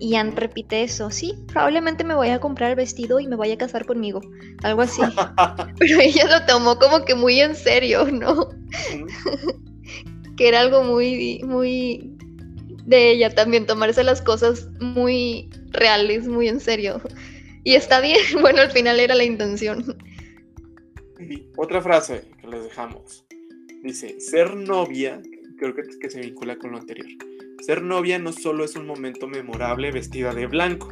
[0.00, 3.52] Y Anne repite eso, sí, probablemente me voy a comprar el vestido y me voy
[3.52, 4.22] a casar conmigo,
[4.62, 5.02] algo así.
[5.78, 8.48] Pero ella lo tomó como que muy en serio, ¿no?
[10.38, 12.16] que era algo muy, muy
[12.86, 17.02] de ella también, tomarse las cosas muy reales, muy en serio.
[17.62, 19.98] Y está bien, bueno, al final era la intención.
[21.58, 23.26] otra frase que les dejamos.
[23.82, 25.20] Dice, ser novia,
[25.58, 27.06] creo que, que se vincula con lo anterior.
[27.60, 30.88] Ser novia no solo es un momento memorable vestida de blanco.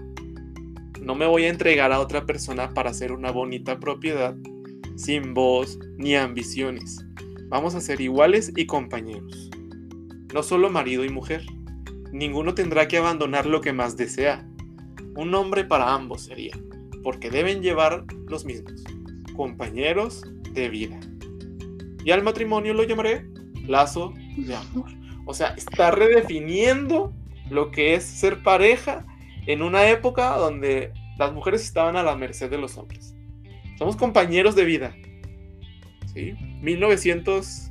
[1.00, 4.36] No me voy a entregar a otra persona para ser una bonita propiedad,
[4.96, 7.04] sin voz ni ambiciones.
[7.48, 9.50] Vamos a ser iguales y compañeros.
[10.34, 11.44] No solo marido y mujer.
[12.12, 14.46] Ninguno tendrá que abandonar lo que más desea.
[15.16, 16.56] Un nombre para ambos sería,
[17.02, 18.84] porque deben llevar los mismos,
[19.34, 21.00] compañeros de vida
[22.08, 23.26] y al matrimonio lo llamaré
[23.66, 24.90] lazo de amor.
[25.28, 27.12] O sea, está redefiniendo
[27.50, 29.04] lo que es ser pareja
[29.46, 33.14] en una época donde las mujeres estaban a la merced de los hombres.
[33.78, 34.96] Somos compañeros de vida.
[36.14, 36.32] ¿Sí?
[36.62, 37.70] 1900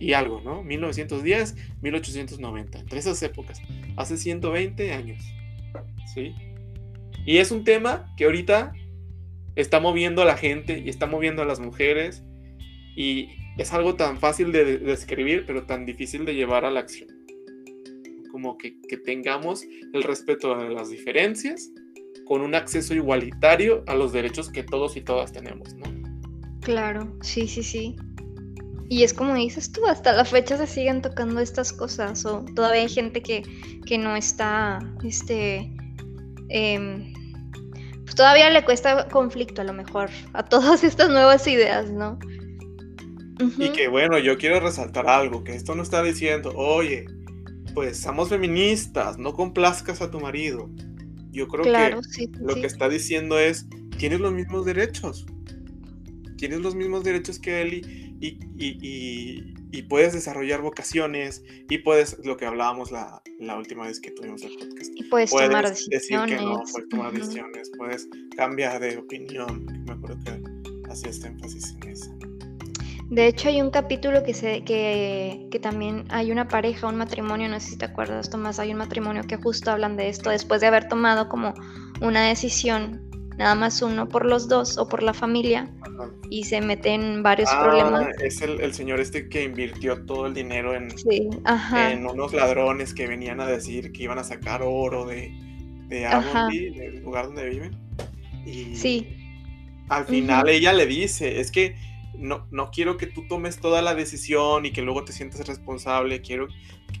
[0.00, 0.64] y algo, ¿no?
[0.64, 3.62] 1910, 1890, entre esas épocas,
[3.96, 5.22] hace 120 años.
[6.12, 6.34] ¿Sí?
[7.24, 8.72] Y es un tema que ahorita
[9.54, 12.24] está moviendo a la gente y está moviendo a las mujeres
[12.96, 17.08] y es algo tan fácil de describir, pero tan difícil de llevar a la acción.
[18.30, 21.70] Como que, tengamos el respeto a las diferencias
[22.26, 25.84] con un acceso igualitario a los derechos que todos y todas tenemos, ¿no?
[26.60, 27.96] Claro, sí, sí, sí.
[28.88, 32.82] Y es como dices tú, hasta la fecha se siguen tocando estas cosas, o todavía
[32.82, 33.42] hay gente que,
[33.86, 35.72] que no está, este,
[36.48, 37.12] em,
[38.02, 42.18] pues todavía le cuesta conflicto a lo mejor a todas estas nuevas ideas, ¿no?
[43.58, 47.06] Y que bueno, yo quiero resaltar algo, que esto no está diciendo, oye,
[47.74, 50.70] pues somos feministas, no complazcas a tu marido.
[51.30, 53.66] Yo creo que lo que está diciendo es,
[53.98, 55.26] tienes los mismos derechos.
[56.38, 57.74] Tienes los mismos derechos que él
[58.20, 64.00] y, y, y, puedes desarrollar vocaciones y puedes, lo que hablábamos la, la última vez
[64.00, 64.90] que tuvimos el podcast.
[64.94, 66.08] Y puedes, tomar decisiones.
[66.08, 69.66] Decir que no, puedes tomar decisiones, puedes cambiar de opinión.
[69.84, 72.35] Me acuerdo que hacía este énfasis en eso.
[73.08, 77.48] De hecho, hay un capítulo que, se, que, que, también hay una pareja, un matrimonio,
[77.48, 80.60] no sé si te acuerdas, Tomás, hay un matrimonio que justo hablan de esto después
[80.60, 81.54] de haber tomado como
[82.00, 85.70] una decisión, nada más uno por los dos o por la familia,
[86.30, 88.08] y se meten varios ah, problemas.
[88.20, 93.06] Es el, el, señor este que invirtió todo el dinero en, en unos ladrones que
[93.06, 95.30] venían a decir que iban a sacar oro de,
[95.86, 96.00] de
[96.50, 97.78] del lugar donde viven.
[98.44, 99.08] Y sí.
[99.88, 101.76] Al final ella le dice, es que
[102.18, 106.20] no, no quiero que tú tomes toda la decisión y que luego te sientas responsable,
[106.20, 106.48] quiero,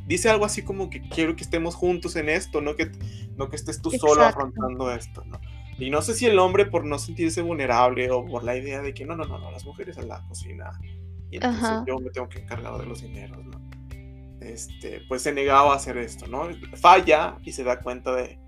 [0.06, 2.90] dice algo así como que quiero que estemos juntos en esto, no que,
[3.36, 5.40] no que estés tú solo afrontando esto, ¿no?
[5.78, 8.94] Y no sé si el hombre por no sentirse vulnerable o por la idea de
[8.94, 10.78] que no, no, no, no, las mujeres en la cocina
[11.30, 13.60] y entonces yo me tengo que encargar de los dineros, ¿no?
[14.40, 16.48] Este, pues se negaba a hacer esto, ¿no?
[16.76, 18.38] Falla y se da cuenta de,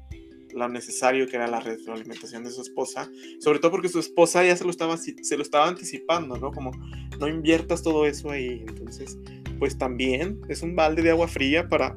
[0.59, 4.57] lo necesario que era la retroalimentación de su esposa, sobre todo porque su esposa ya
[4.57, 6.53] se lo estaba, se lo estaba anticipando, ¿no?
[6.53, 6.73] Como
[7.19, 9.19] no inviertas todo eso ahí, entonces,
[9.59, 11.97] pues también es un balde de agua fría para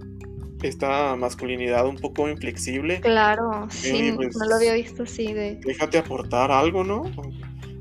[0.61, 3.01] esta masculinidad un poco inflexible.
[3.01, 5.55] Claro, sí, pues, no lo había visto así de...
[5.65, 7.01] Déjate aportar algo, ¿no?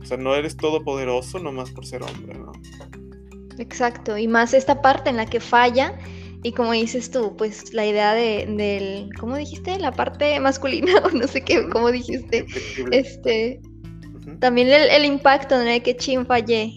[0.00, 2.52] O sea, no eres todopoderoso nomás por ser hombre, ¿no?
[3.58, 5.98] Exacto, y más esta parte en la que falla
[6.42, 9.78] y como dices tú, pues la idea de, del, ¿cómo dijiste?
[9.78, 12.46] La parte masculina, o no sé qué, ¿cómo dijiste?
[12.90, 13.60] Este,
[14.38, 16.74] también el, impacto de que chin fallé.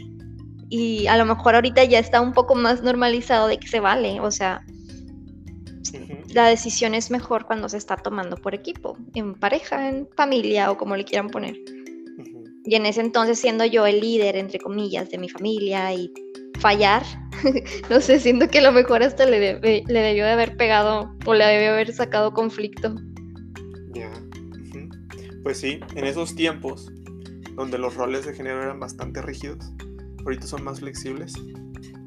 [0.70, 4.20] Y a lo mejor ahorita ya está un poco más normalizado de que se vale,
[4.20, 4.66] o sea,
[6.34, 10.78] la decisión es mejor cuando se está tomando por equipo, en pareja, en familia o
[10.78, 11.56] como le quieran poner.
[12.66, 16.12] Y en ese entonces siendo yo el líder, entre comillas, de mi familia y
[16.60, 17.04] fallar,
[17.90, 21.34] no sé, siento que a lo mejor hasta le, le debió de haber pegado o
[21.34, 22.96] le debió haber sacado conflicto.
[23.94, 24.12] Ya.
[25.44, 26.90] Pues sí, en esos tiempos
[27.56, 29.74] donde los roles de género eran bastante rígidos,
[30.24, 31.34] ahorita son más flexibles,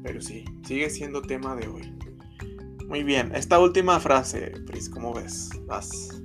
[0.03, 1.93] pero sí, sigue siendo tema de hoy.
[2.87, 5.49] Muy bien, esta última frase, Pris, ¿cómo ves?
[5.67, 6.21] Vas.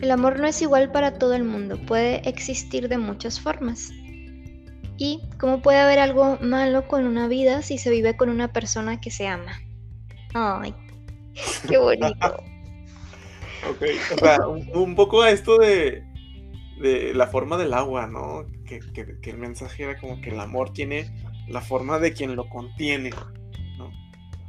[0.00, 3.92] El amor no es igual para todo el mundo, puede existir de muchas formas.
[4.98, 9.00] ¿Y cómo puede haber algo malo con una vida si se vive con una persona
[9.00, 9.60] que se ama?
[10.34, 10.74] Ay,
[11.68, 12.42] qué bonito.
[13.70, 13.82] ok,
[14.14, 16.02] o sea, un, poco a esto de,
[16.80, 18.44] de, la forma del agua, ¿no?
[18.66, 21.08] Que, que, el mensaje era como que el amor tiene
[21.46, 23.10] la forma de quien lo contiene,
[23.78, 23.90] ¿no?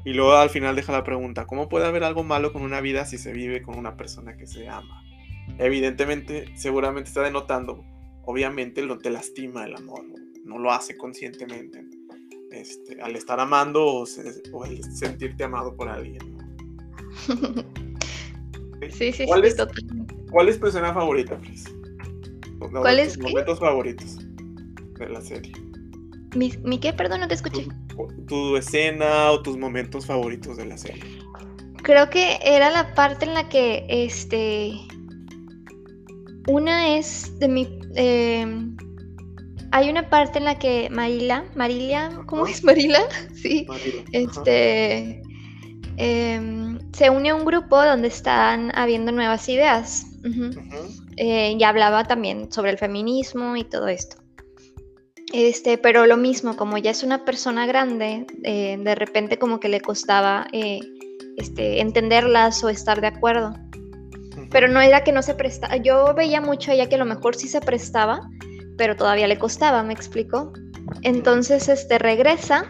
[0.04, 3.06] Y luego al final deja la pregunta, ¿cómo puede haber algo malo con una vida
[3.06, 5.04] si se vive con una persona que se ama?
[5.58, 7.84] evidentemente, seguramente está denotando,
[8.24, 11.86] obviamente lo te lastima el amor, no, lo hace conscientemente,
[12.52, 16.38] este, al estar amando o, el sentirte amado por alguien.
[18.94, 19.68] Sí, sí, ¿Cuál sí, es,
[20.32, 21.66] ¿Cuál es tu escena favorita, Fris?
[22.72, 24.18] ¿Cuál es momentos favoritos
[24.98, 25.52] de la serie?
[26.34, 26.94] ¿Mi, ¿Mi, qué?
[26.94, 27.68] Perdón, no te escuché.
[28.28, 31.04] tu, escena o tus momentos favoritos de la serie.
[31.84, 34.74] Creo que era la parte en la que este
[36.48, 37.80] una es de mi...
[37.96, 38.69] Em,
[39.72, 43.02] hay una parte en la que Marila, Marilia, ¿cómo es Marila?
[43.34, 43.68] Sí.
[44.12, 45.22] este,
[45.98, 50.06] em, se une a un grupo donde están habiendo nuevas ideas.
[51.16, 54.18] Eh, y hablaba también sobre el feminismo y todo esto.
[55.34, 59.70] Este, pero lo mismo, como ya es una persona grande, eh, de repente como que
[59.70, 60.80] le costaba eh,
[61.38, 63.54] este, entenderlas o estar de acuerdo
[64.52, 65.78] pero no era que no se prestaba.
[65.78, 68.30] Yo veía mucho a ella que a lo mejor sí se prestaba,
[68.80, 70.54] pero todavía le costaba, me explico.
[71.02, 72.66] Entonces, este, regresa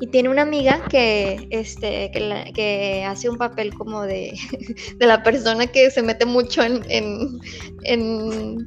[0.00, 4.32] y tiene una amiga que, este, que, hace un papel como de,
[4.98, 8.66] de, la persona que se mete mucho en, en,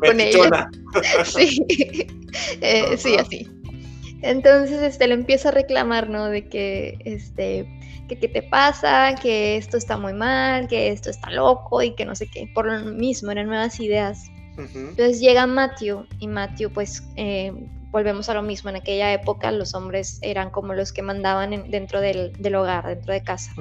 [0.00, 0.68] con ella.
[1.24, 1.64] Sí,
[2.60, 3.48] eh, sí, así.
[4.22, 6.26] Entonces, este, le empieza a reclamar, ¿no?
[6.26, 7.68] De que, este,
[8.08, 12.04] que qué te pasa, que esto está muy mal, que esto está loco y que
[12.04, 12.50] no sé qué.
[12.52, 14.28] Por lo mismo, eran nuevas ideas.
[14.74, 17.52] Entonces llega Matthew y Matthew pues eh,
[17.90, 18.70] volvemos a lo mismo.
[18.70, 23.22] En aquella época los hombres eran como los que mandaban dentro del, hogar, dentro de
[23.22, 23.52] casa.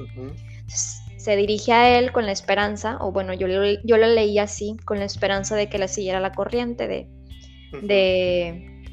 [1.18, 5.00] se dirige a él con la esperanza, o bueno, yo, yo lo leí así, con
[5.00, 7.08] la esperanza de que la siguiera la corriente, de,
[7.82, 8.84] de,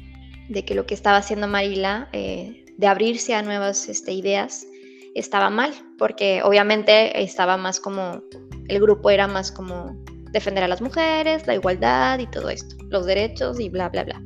[0.49, 4.67] de, que lo que estaba haciendo Marila, eh, de abrirse a nuevas este, ideas,
[5.15, 8.21] estaba mal, porque obviamente estaba más como,
[8.67, 9.97] el grupo era más como
[10.31, 14.21] defender a las mujeres, la igualdad y todo esto, los derechos y bla, bla, bla.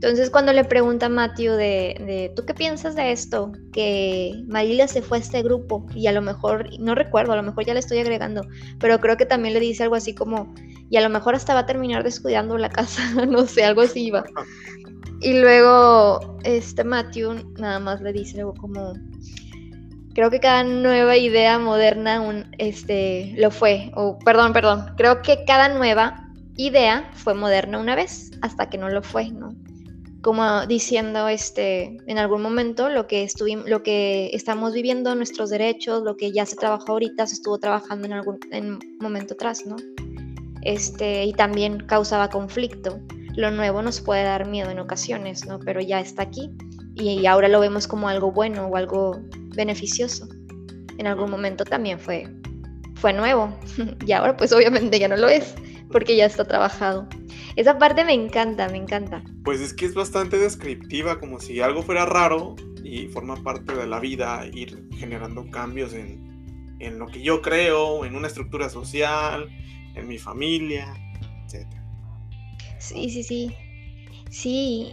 [0.00, 3.50] Entonces cuando le pregunta a Matthew de, ¿tú qué piensas de esto?
[3.72, 7.42] Que Marilia se fue a este grupo y a lo mejor, no recuerdo, a lo
[7.42, 8.42] mejor ya le estoy agregando,
[8.78, 10.54] pero creo que también le dice algo así como,
[10.88, 14.06] y a lo mejor hasta va a terminar descuidando la casa, no sé, algo así
[14.06, 14.24] iba.
[15.20, 18.92] Y luego este Matthew nada más le dice algo como,
[20.18, 25.44] creo que cada nueva idea moderna un, este, lo fue, o perdón, perdón, creo que
[25.44, 29.54] cada nueva idea fue moderna una vez, hasta que no lo fue, ¿no?
[30.20, 33.28] Como diciendo, este, en algún momento lo que
[33.66, 38.06] lo que estamos viviendo, nuestros derechos, lo que ya se trabajó ahorita, se estuvo trabajando
[38.06, 39.76] en algún en momento atrás, ¿no?
[40.62, 42.98] Este, y también causaba conflicto.
[43.36, 45.60] Lo nuevo nos puede dar miedo en ocasiones, ¿no?
[45.60, 46.50] Pero ya está aquí
[46.98, 49.20] y ahora lo vemos como algo bueno o algo
[49.54, 50.28] beneficioso.
[50.98, 52.28] En algún momento también fue,
[52.96, 53.56] fue nuevo
[54.06, 55.54] y ahora pues obviamente ya no lo es
[55.90, 57.08] porque ya está trabajado.
[57.56, 59.22] Esa parte me encanta, me encanta.
[59.44, 63.86] Pues es que es bastante descriptiva, como si algo fuera raro y forma parte de
[63.86, 69.48] la vida, ir generando cambios en, en lo que yo creo, en una estructura social,
[69.94, 70.94] en mi familia,
[71.46, 71.66] etc.
[72.78, 73.54] Sí, sí, sí.
[74.30, 74.92] Sí,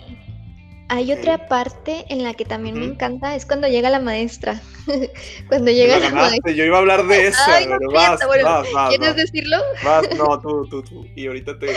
[0.88, 4.62] hay otra parte en la que también me encanta, es cuando llega la maestra.
[5.48, 6.52] cuando llega la maestra.
[6.52, 9.58] Yo iba a hablar de eso, pero vas, vas, vas, ¿Quieres decirlo?
[9.84, 11.06] Vas, no, tú, tú, tú.
[11.16, 11.68] Y ahorita te,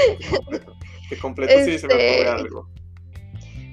[1.08, 2.68] te completo, si se me ocurre este, algo.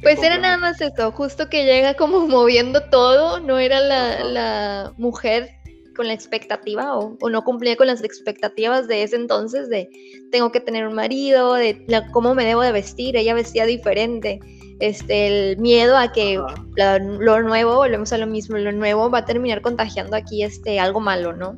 [0.02, 4.94] Pues era nada más eso, justo que llega como moviendo todo, no era la, la
[4.98, 5.50] mujer
[5.96, 9.90] con la expectativa o, o, no cumplía con las expectativas de ese entonces de
[10.30, 14.42] tengo que tener un marido, de la, cómo me debo de vestir, ella vestía diferente
[14.80, 16.42] este, el miedo a que
[16.76, 21.00] lo nuevo, volvemos a lo mismo, lo nuevo va a terminar contagiando aquí este, algo
[21.00, 21.58] malo, ¿no?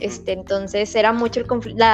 [0.00, 1.84] Este, entonces era mucho el conflicto,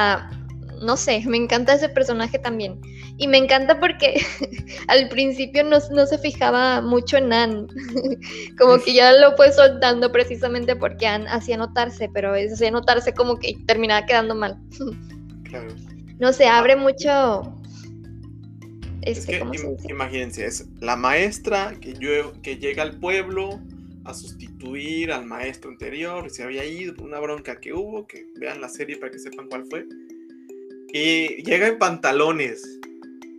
[0.80, 2.80] no sé, me encanta ese personaje también.
[3.18, 4.20] Y me encanta porque
[4.88, 7.66] al principio no, se fijaba mucho en Anne,
[8.58, 13.36] como que ya lo fue soltando precisamente porque Anne hacía notarse, pero hacía notarse como
[13.36, 14.56] que terminaba quedando mal.
[16.20, 17.59] No sé, abre mucho
[19.02, 19.42] es que,
[19.88, 23.60] imagínense, es la maestra que, yo, que llega al pueblo
[24.04, 28.68] a sustituir al maestro anterior, se había ido, una bronca que hubo, que vean la
[28.68, 29.86] serie para que sepan cuál fue.
[30.92, 32.62] Y llega en pantalones,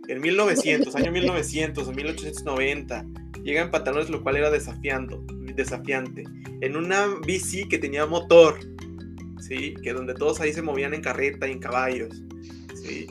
[0.08, 3.06] en 1900, año 1900 o 1890,
[3.42, 6.24] llega en pantalones, lo cual era desafiando, desafiante,
[6.60, 8.58] en una bici que tenía motor,
[9.40, 9.74] ¿sí?
[9.82, 12.22] Que donde todos ahí se movían en carreta y en caballos,
[12.74, 13.06] ¿sí?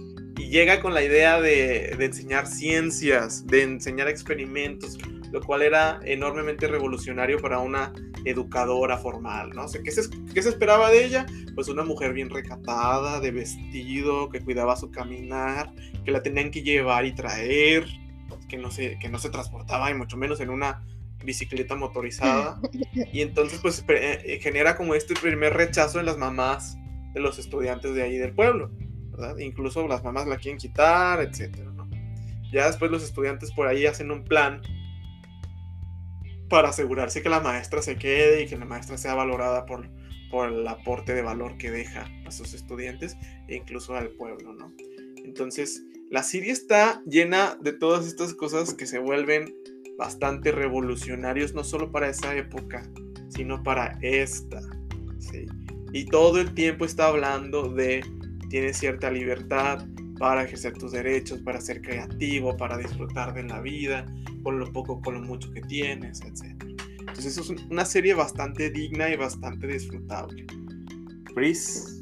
[0.51, 4.97] Llega con la idea de, de enseñar ciencias, de enseñar experimentos,
[5.31, 7.93] lo cual era enormemente revolucionario para una
[8.25, 9.63] educadora formal, ¿no?
[9.63, 10.01] O sea, ¿qué se,
[10.33, 11.25] ¿qué se, esperaba de ella?
[11.55, 15.71] Pues una mujer bien recatada, de vestido, que cuidaba su caminar,
[16.03, 17.85] que la tenían que llevar y traer,
[18.49, 20.85] que no se, que no se transportaba, y mucho menos en una
[21.23, 22.59] bicicleta motorizada.
[23.13, 26.77] Y entonces, pues, eh, genera como este primer rechazo en las mamás
[27.13, 28.69] de los estudiantes de ahí del pueblo,
[29.39, 31.89] Incluso las mamás la quieren quitar, etcétera, ¿no?
[32.51, 34.61] Ya después los estudiantes por ahí hacen un plan
[36.49, 39.89] para asegurarse que la maestra se quede y que la maestra sea valorada por,
[40.29, 43.15] por el aporte de valor que deja a sus estudiantes
[43.47, 44.73] e incluso al pueblo, ¿no?
[45.23, 49.55] Entonces, la serie está llena de todas estas cosas que se vuelven
[49.97, 52.83] bastante revolucionarios, no solo para esa época,
[53.29, 54.59] sino para esta.
[55.93, 58.03] Y todo el tiempo está hablando de
[58.51, 59.87] tienes cierta libertad
[60.19, 64.05] para ejercer tus derechos, para ser creativo, para disfrutar de la vida,
[64.43, 66.61] con lo poco, con lo mucho que tienes, etc.
[66.99, 70.45] Entonces es una serie bastante digna y bastante disfrutable.
[71.33, 72.01] Pris,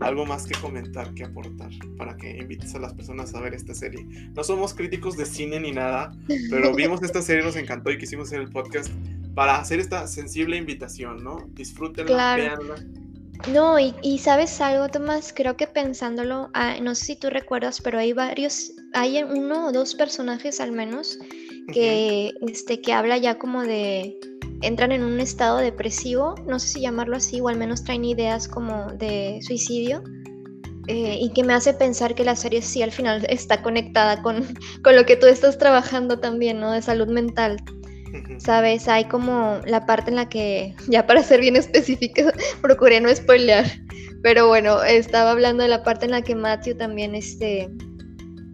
[0.00, 3.72] algo más que comentar, que aportar, para que invites a las personas a ver esta
[3.72, 4.04] serie.
[4.34, 6.12] No somos críticos de cine ni nada,
[6.50, 8.90] pero vimos esta serie, nos encantó y quisimos hacer el podcast
[9.36, 11.48] para hacer esta sensible invitación, ¿no?
[11.54, 12.42] Disfrútenla, claro.
[12.42, 13.03] veanla.
[13.46, 17.80] No, y, y, sabes algo, Tomás, creo que pensándolo, ah, no sé si tú recuerdas,
[17.82, 21.18] pero hay varios, hay uno o dos personajes al menos
[21.72, 24.18] que, este, que habla ya como de,
[24.62, 28.48] entran en un estado depresivo, no sé si llamarlo así, o al menos traen ideas
[28.48, 30.02] como de suicidio.
[30.86, 34.44] Eh, y que me hace pensar que la serie sí al final está conectada con,
[34.82, 36.72] con lo que tú estás trabajando también, ¿no?
[36.72, 37.56] De salud mental.
[38.38, 38.88] ¿Sabes?
[38.88, 43.66] Hay como la parte en la que, ya para ser bien específica, procuré no spoilear,
[44.22, 47.70] pero bueno, estaba hablando de la parte en la que Matthew también este,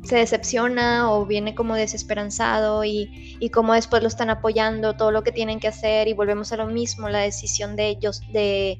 [0.04, 5.22] se decepciona o viene como desesperanzado y, y cómo después lo están apoyando, todo lo
[5.22, 8.78] que tienen que hacer y volvemos a lo mismo, la decisión de ellos de,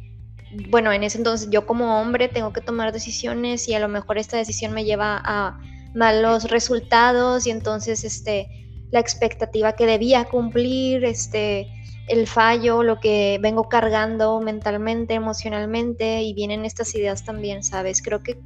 [0.68, 4.18] bueno, en ese entonces yo como hombre tengo que tomar decisiones y a lo mejor
[4.18, 5.58] esta decisión me lleva a
[5.94, 8.59] malos resultados y entonces este
[8.90, 11.68] la expectativa que debía cumplir, este
[12.08, 18.02] el fallo, lo que vengo cargando mentalmente, emocionalmente y vienen estas ideas también, ¿sabes?
[18.02, 18.36] Creo que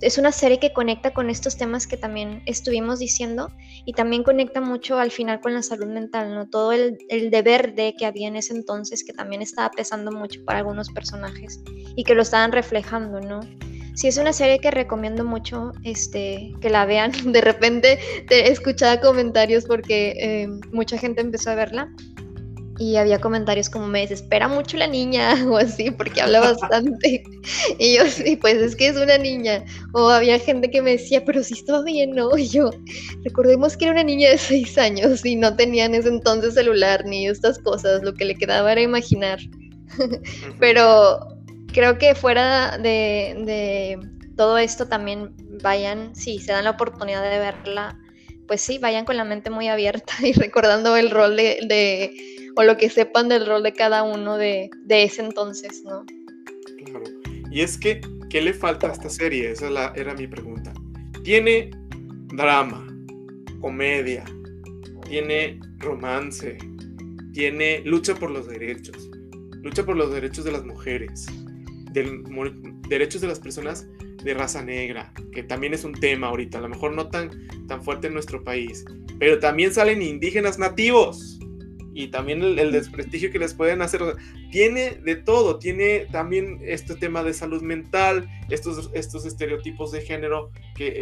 [0.00, 3.50] es una serie que conecta con estos temas que también estuvimos diciendo
[3.84, 6.48] y también conecta mucho al final con la salud mental, ¿no?
[6.48, 10.44] Todo el, el, deber de que había en ese entonces que también estaba pesando mucho
[10.44, 11.60] para algunos personajes
[11.96, 13.40] y que lo estaban reflejando, ¿no?
[13.98, 17.10] Sí, es una serie que recomiendo mucho este, que la vean.
[17.32, 21.92] De repente te escuchaba comentarios porque eh, mucha gente empezó a verla
[22.78, 27.24] y había comentarios como me desespera mucho la niña o así porque habla bastante.
[27.80, 31.24] Y yo sí pues es que es una niña o había gente que me decía
[31.24, 32.70] pero si estaba bien no y yo
[33.24, 37.04] recordemos que era una niña de seis años y no tenía en ese entonces celular
[37.04, 39.40] ni estas cosas lo que le quedaba era imaginar
[40.60, 41.37] pero
[41.72, 43.98] creo que fuera de, de
[44.36, 47.98] todo esto también vayan si se dan la oportunidad de verla
[48.48, 52.64] pues sí, vayan con la mente muy abierta y recordando el rol de, de o
[52.64, 56.04] lo que sepan del rol de cada uno de, de, ese entonces, ¿no?
[56.84, 57.04] Claro.
[57.52, 59.52] Y es que, ¿qué le falta a esta serie?
[59.52, 60.72] Esa la, era mi pregunta.
[61.22, 61.70] Tiene
[62.34, 62.84] drama,
[63.60, 64.24] comedia,
[65.06, 66.58] tiene romance,
[67.32, 69.08] tiene lucha por los derechos,
[69.62, 71.26] lucha por los derechos de las mujeres,
[71.98, 72.24] del,
[72.88, 73.86] derechos de las personas
[74.22, 77.82] de raza negra, que también es un tema ahorita, a lo mejor no tan, tan
[77.82, 78.84] fuerte en nuestro país,
[79.18, 81.38] pero también salen indígenas nativos
[81.98, 84.00] y también el, desprestigio que les pueden hacer.
[84.52, 90.52] tiene de todo, tiene también este tema de salud mental, estos, estos estereotipos de género
[90.76, 90.92] que,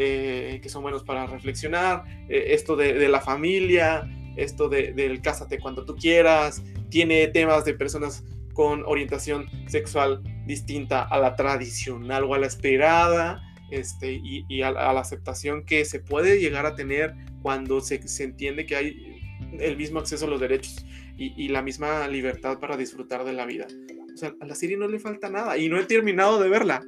[0.55, 5.59] eh, que son buenos para reflexionar, eh, esto de, la familia, esto de, del cásate
[5.59, 8.25] cuando tú quieras, tiene temas de personas
[8.55, 15.01] con orientación sexual distinta a la tradicional o a la esperada, este, y, a, la
[15.01, 19.21] aceptación que se puede llegar a tener cuando se, se entiende que hay
[19.59, 20.87] el mismo acceso a los derechos
[21.17, 23.67] y, y, la misma libertad para disfrutar de la vida.
[24.13, 26.83] O sea, a la serie no le falta nada y no he terminado de verla.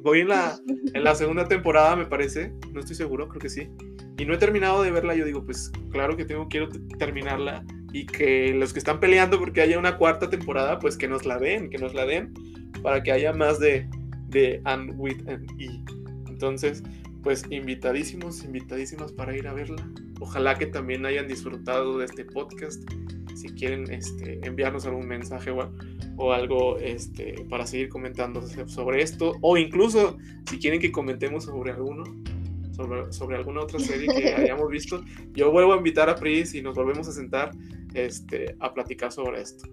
[0.00, 0.58] Voy en la,
[0.94, 3.68] en la segunda temporada, me parece, no estoy seguro, creo que sí.
[4.16, 8.06] Y no he terminado de verla, yo digo, pues claro que tengo, quiero terminarla y
[8.06, 11.68] que los que están peleando porque haya una cuarta temporada, pues que nos la den,
[11.68, 12.32] que nos la den
[12.86, 13.84] para que haya más de,
[14.28, 15.82] de and with and e.
[16.28, 16.84] Entonces,
[17.24, 19.90] pues invitadísimos, invitadísimas para ir a verla.
[20.20, 22.80] Ojalá que también hayan disfrutado de este podcast.
[23.34, 29.56] Si quieren este, enviarnos algún mensaje o, algo este, para seguir comentando sobre esto, o
[29.56, 30.16] incluso
[30.48, 32.04] si quieren que comentemos sobre alguno,
[32.70, 36.62] sobre, sobre alguna otra serie que hayamos visto, yo vuelvo a invitar a Pris y
[36.62, 37.50] nos volvemos a sentar
[37.94, 39.66] este, a platicar sobre esto.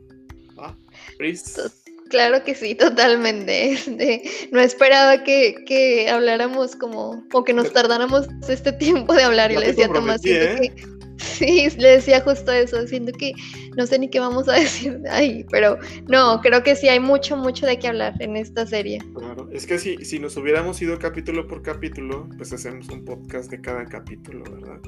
[0.57, 0.75] ¿Va?
[1.19, 1.82] Pris.
[2.09, 3.73] Claro que sí, totalmente.
[3.73, 9.51] Este, no esperaba que, que, habláramos como, o que nos tardáramos este tiempo de hablar.
[9.51, 10.73] y le decía a Tomás, ¿eh?
[11.17, 13.33] sí, le decía justo eso, siento que
[13.77, 15.77] no sé ni qué vamos a decir ahí, pero
[16.07, 18.99] no, creo que sí hay mucho, mucho de qué hablar en esta serie.
[19.15, 23.49] Claro, es que si, si nos hubiéramos ido capítulo por capítulo, pues hacemos un podcast
[23.49, 24.79] de cada capítulo, ¿verdad?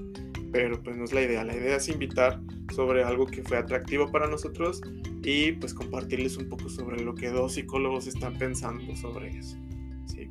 [0.56, 1.43] Pero pues no es la idea.
[1.43, 2.39] La idea es invitar
[2.74, 4.82] sobre algo que fue atractivo para nosotros
[5.22, 9.58] y pues compartirles un poco sobre lo que dos psicólogos están pensando sobre eso.
[10.06, 10.30] ¿sí?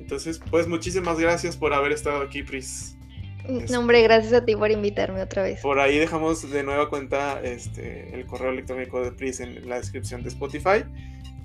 [0.00, 2.96] Entonces, pues muchísimas gracias por haber estado aquí, Pris.
[3.70, 5.60] No, hombre, gracias a ti por invitarme otra vez.
[5.60, 10.22] Por ahí dejamos de nueva cuenta este, el correo electrónico de Pris en la descripción
[10.22, 10.84] de Spotify,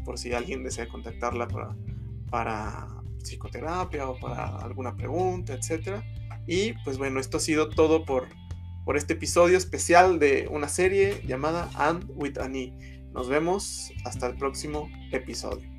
[0.06, 1.76] por si alguien desea contactarla para,
[2.30, 2.88] para
[3.22, 6.02] psicoterapia o para alguna pregunta, etcétera.
[6.48, 8.28] Y pues bueno, esto ha sido todo por,
[8.86, 12.74] por este episodio especial de una serie llamada And with Annie.
[13.14, 15.70] Nos vemos hasta el próximo episodio.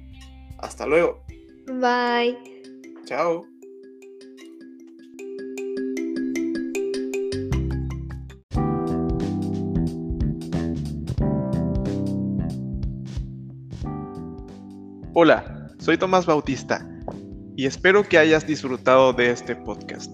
[0.58, 1.24] Hasta luego.
[1.66, 2.36] Bye.
[3.04, 3.46] Chao.
[15.14, 16.88] Hola, soy Tomás Bautista
[17.54, 20.10] y espero que hayas disfrutado de este podcast.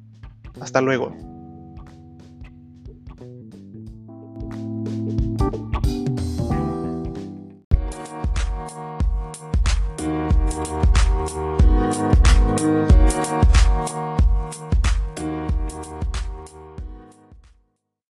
[0.60, 1.35] Hasta luego.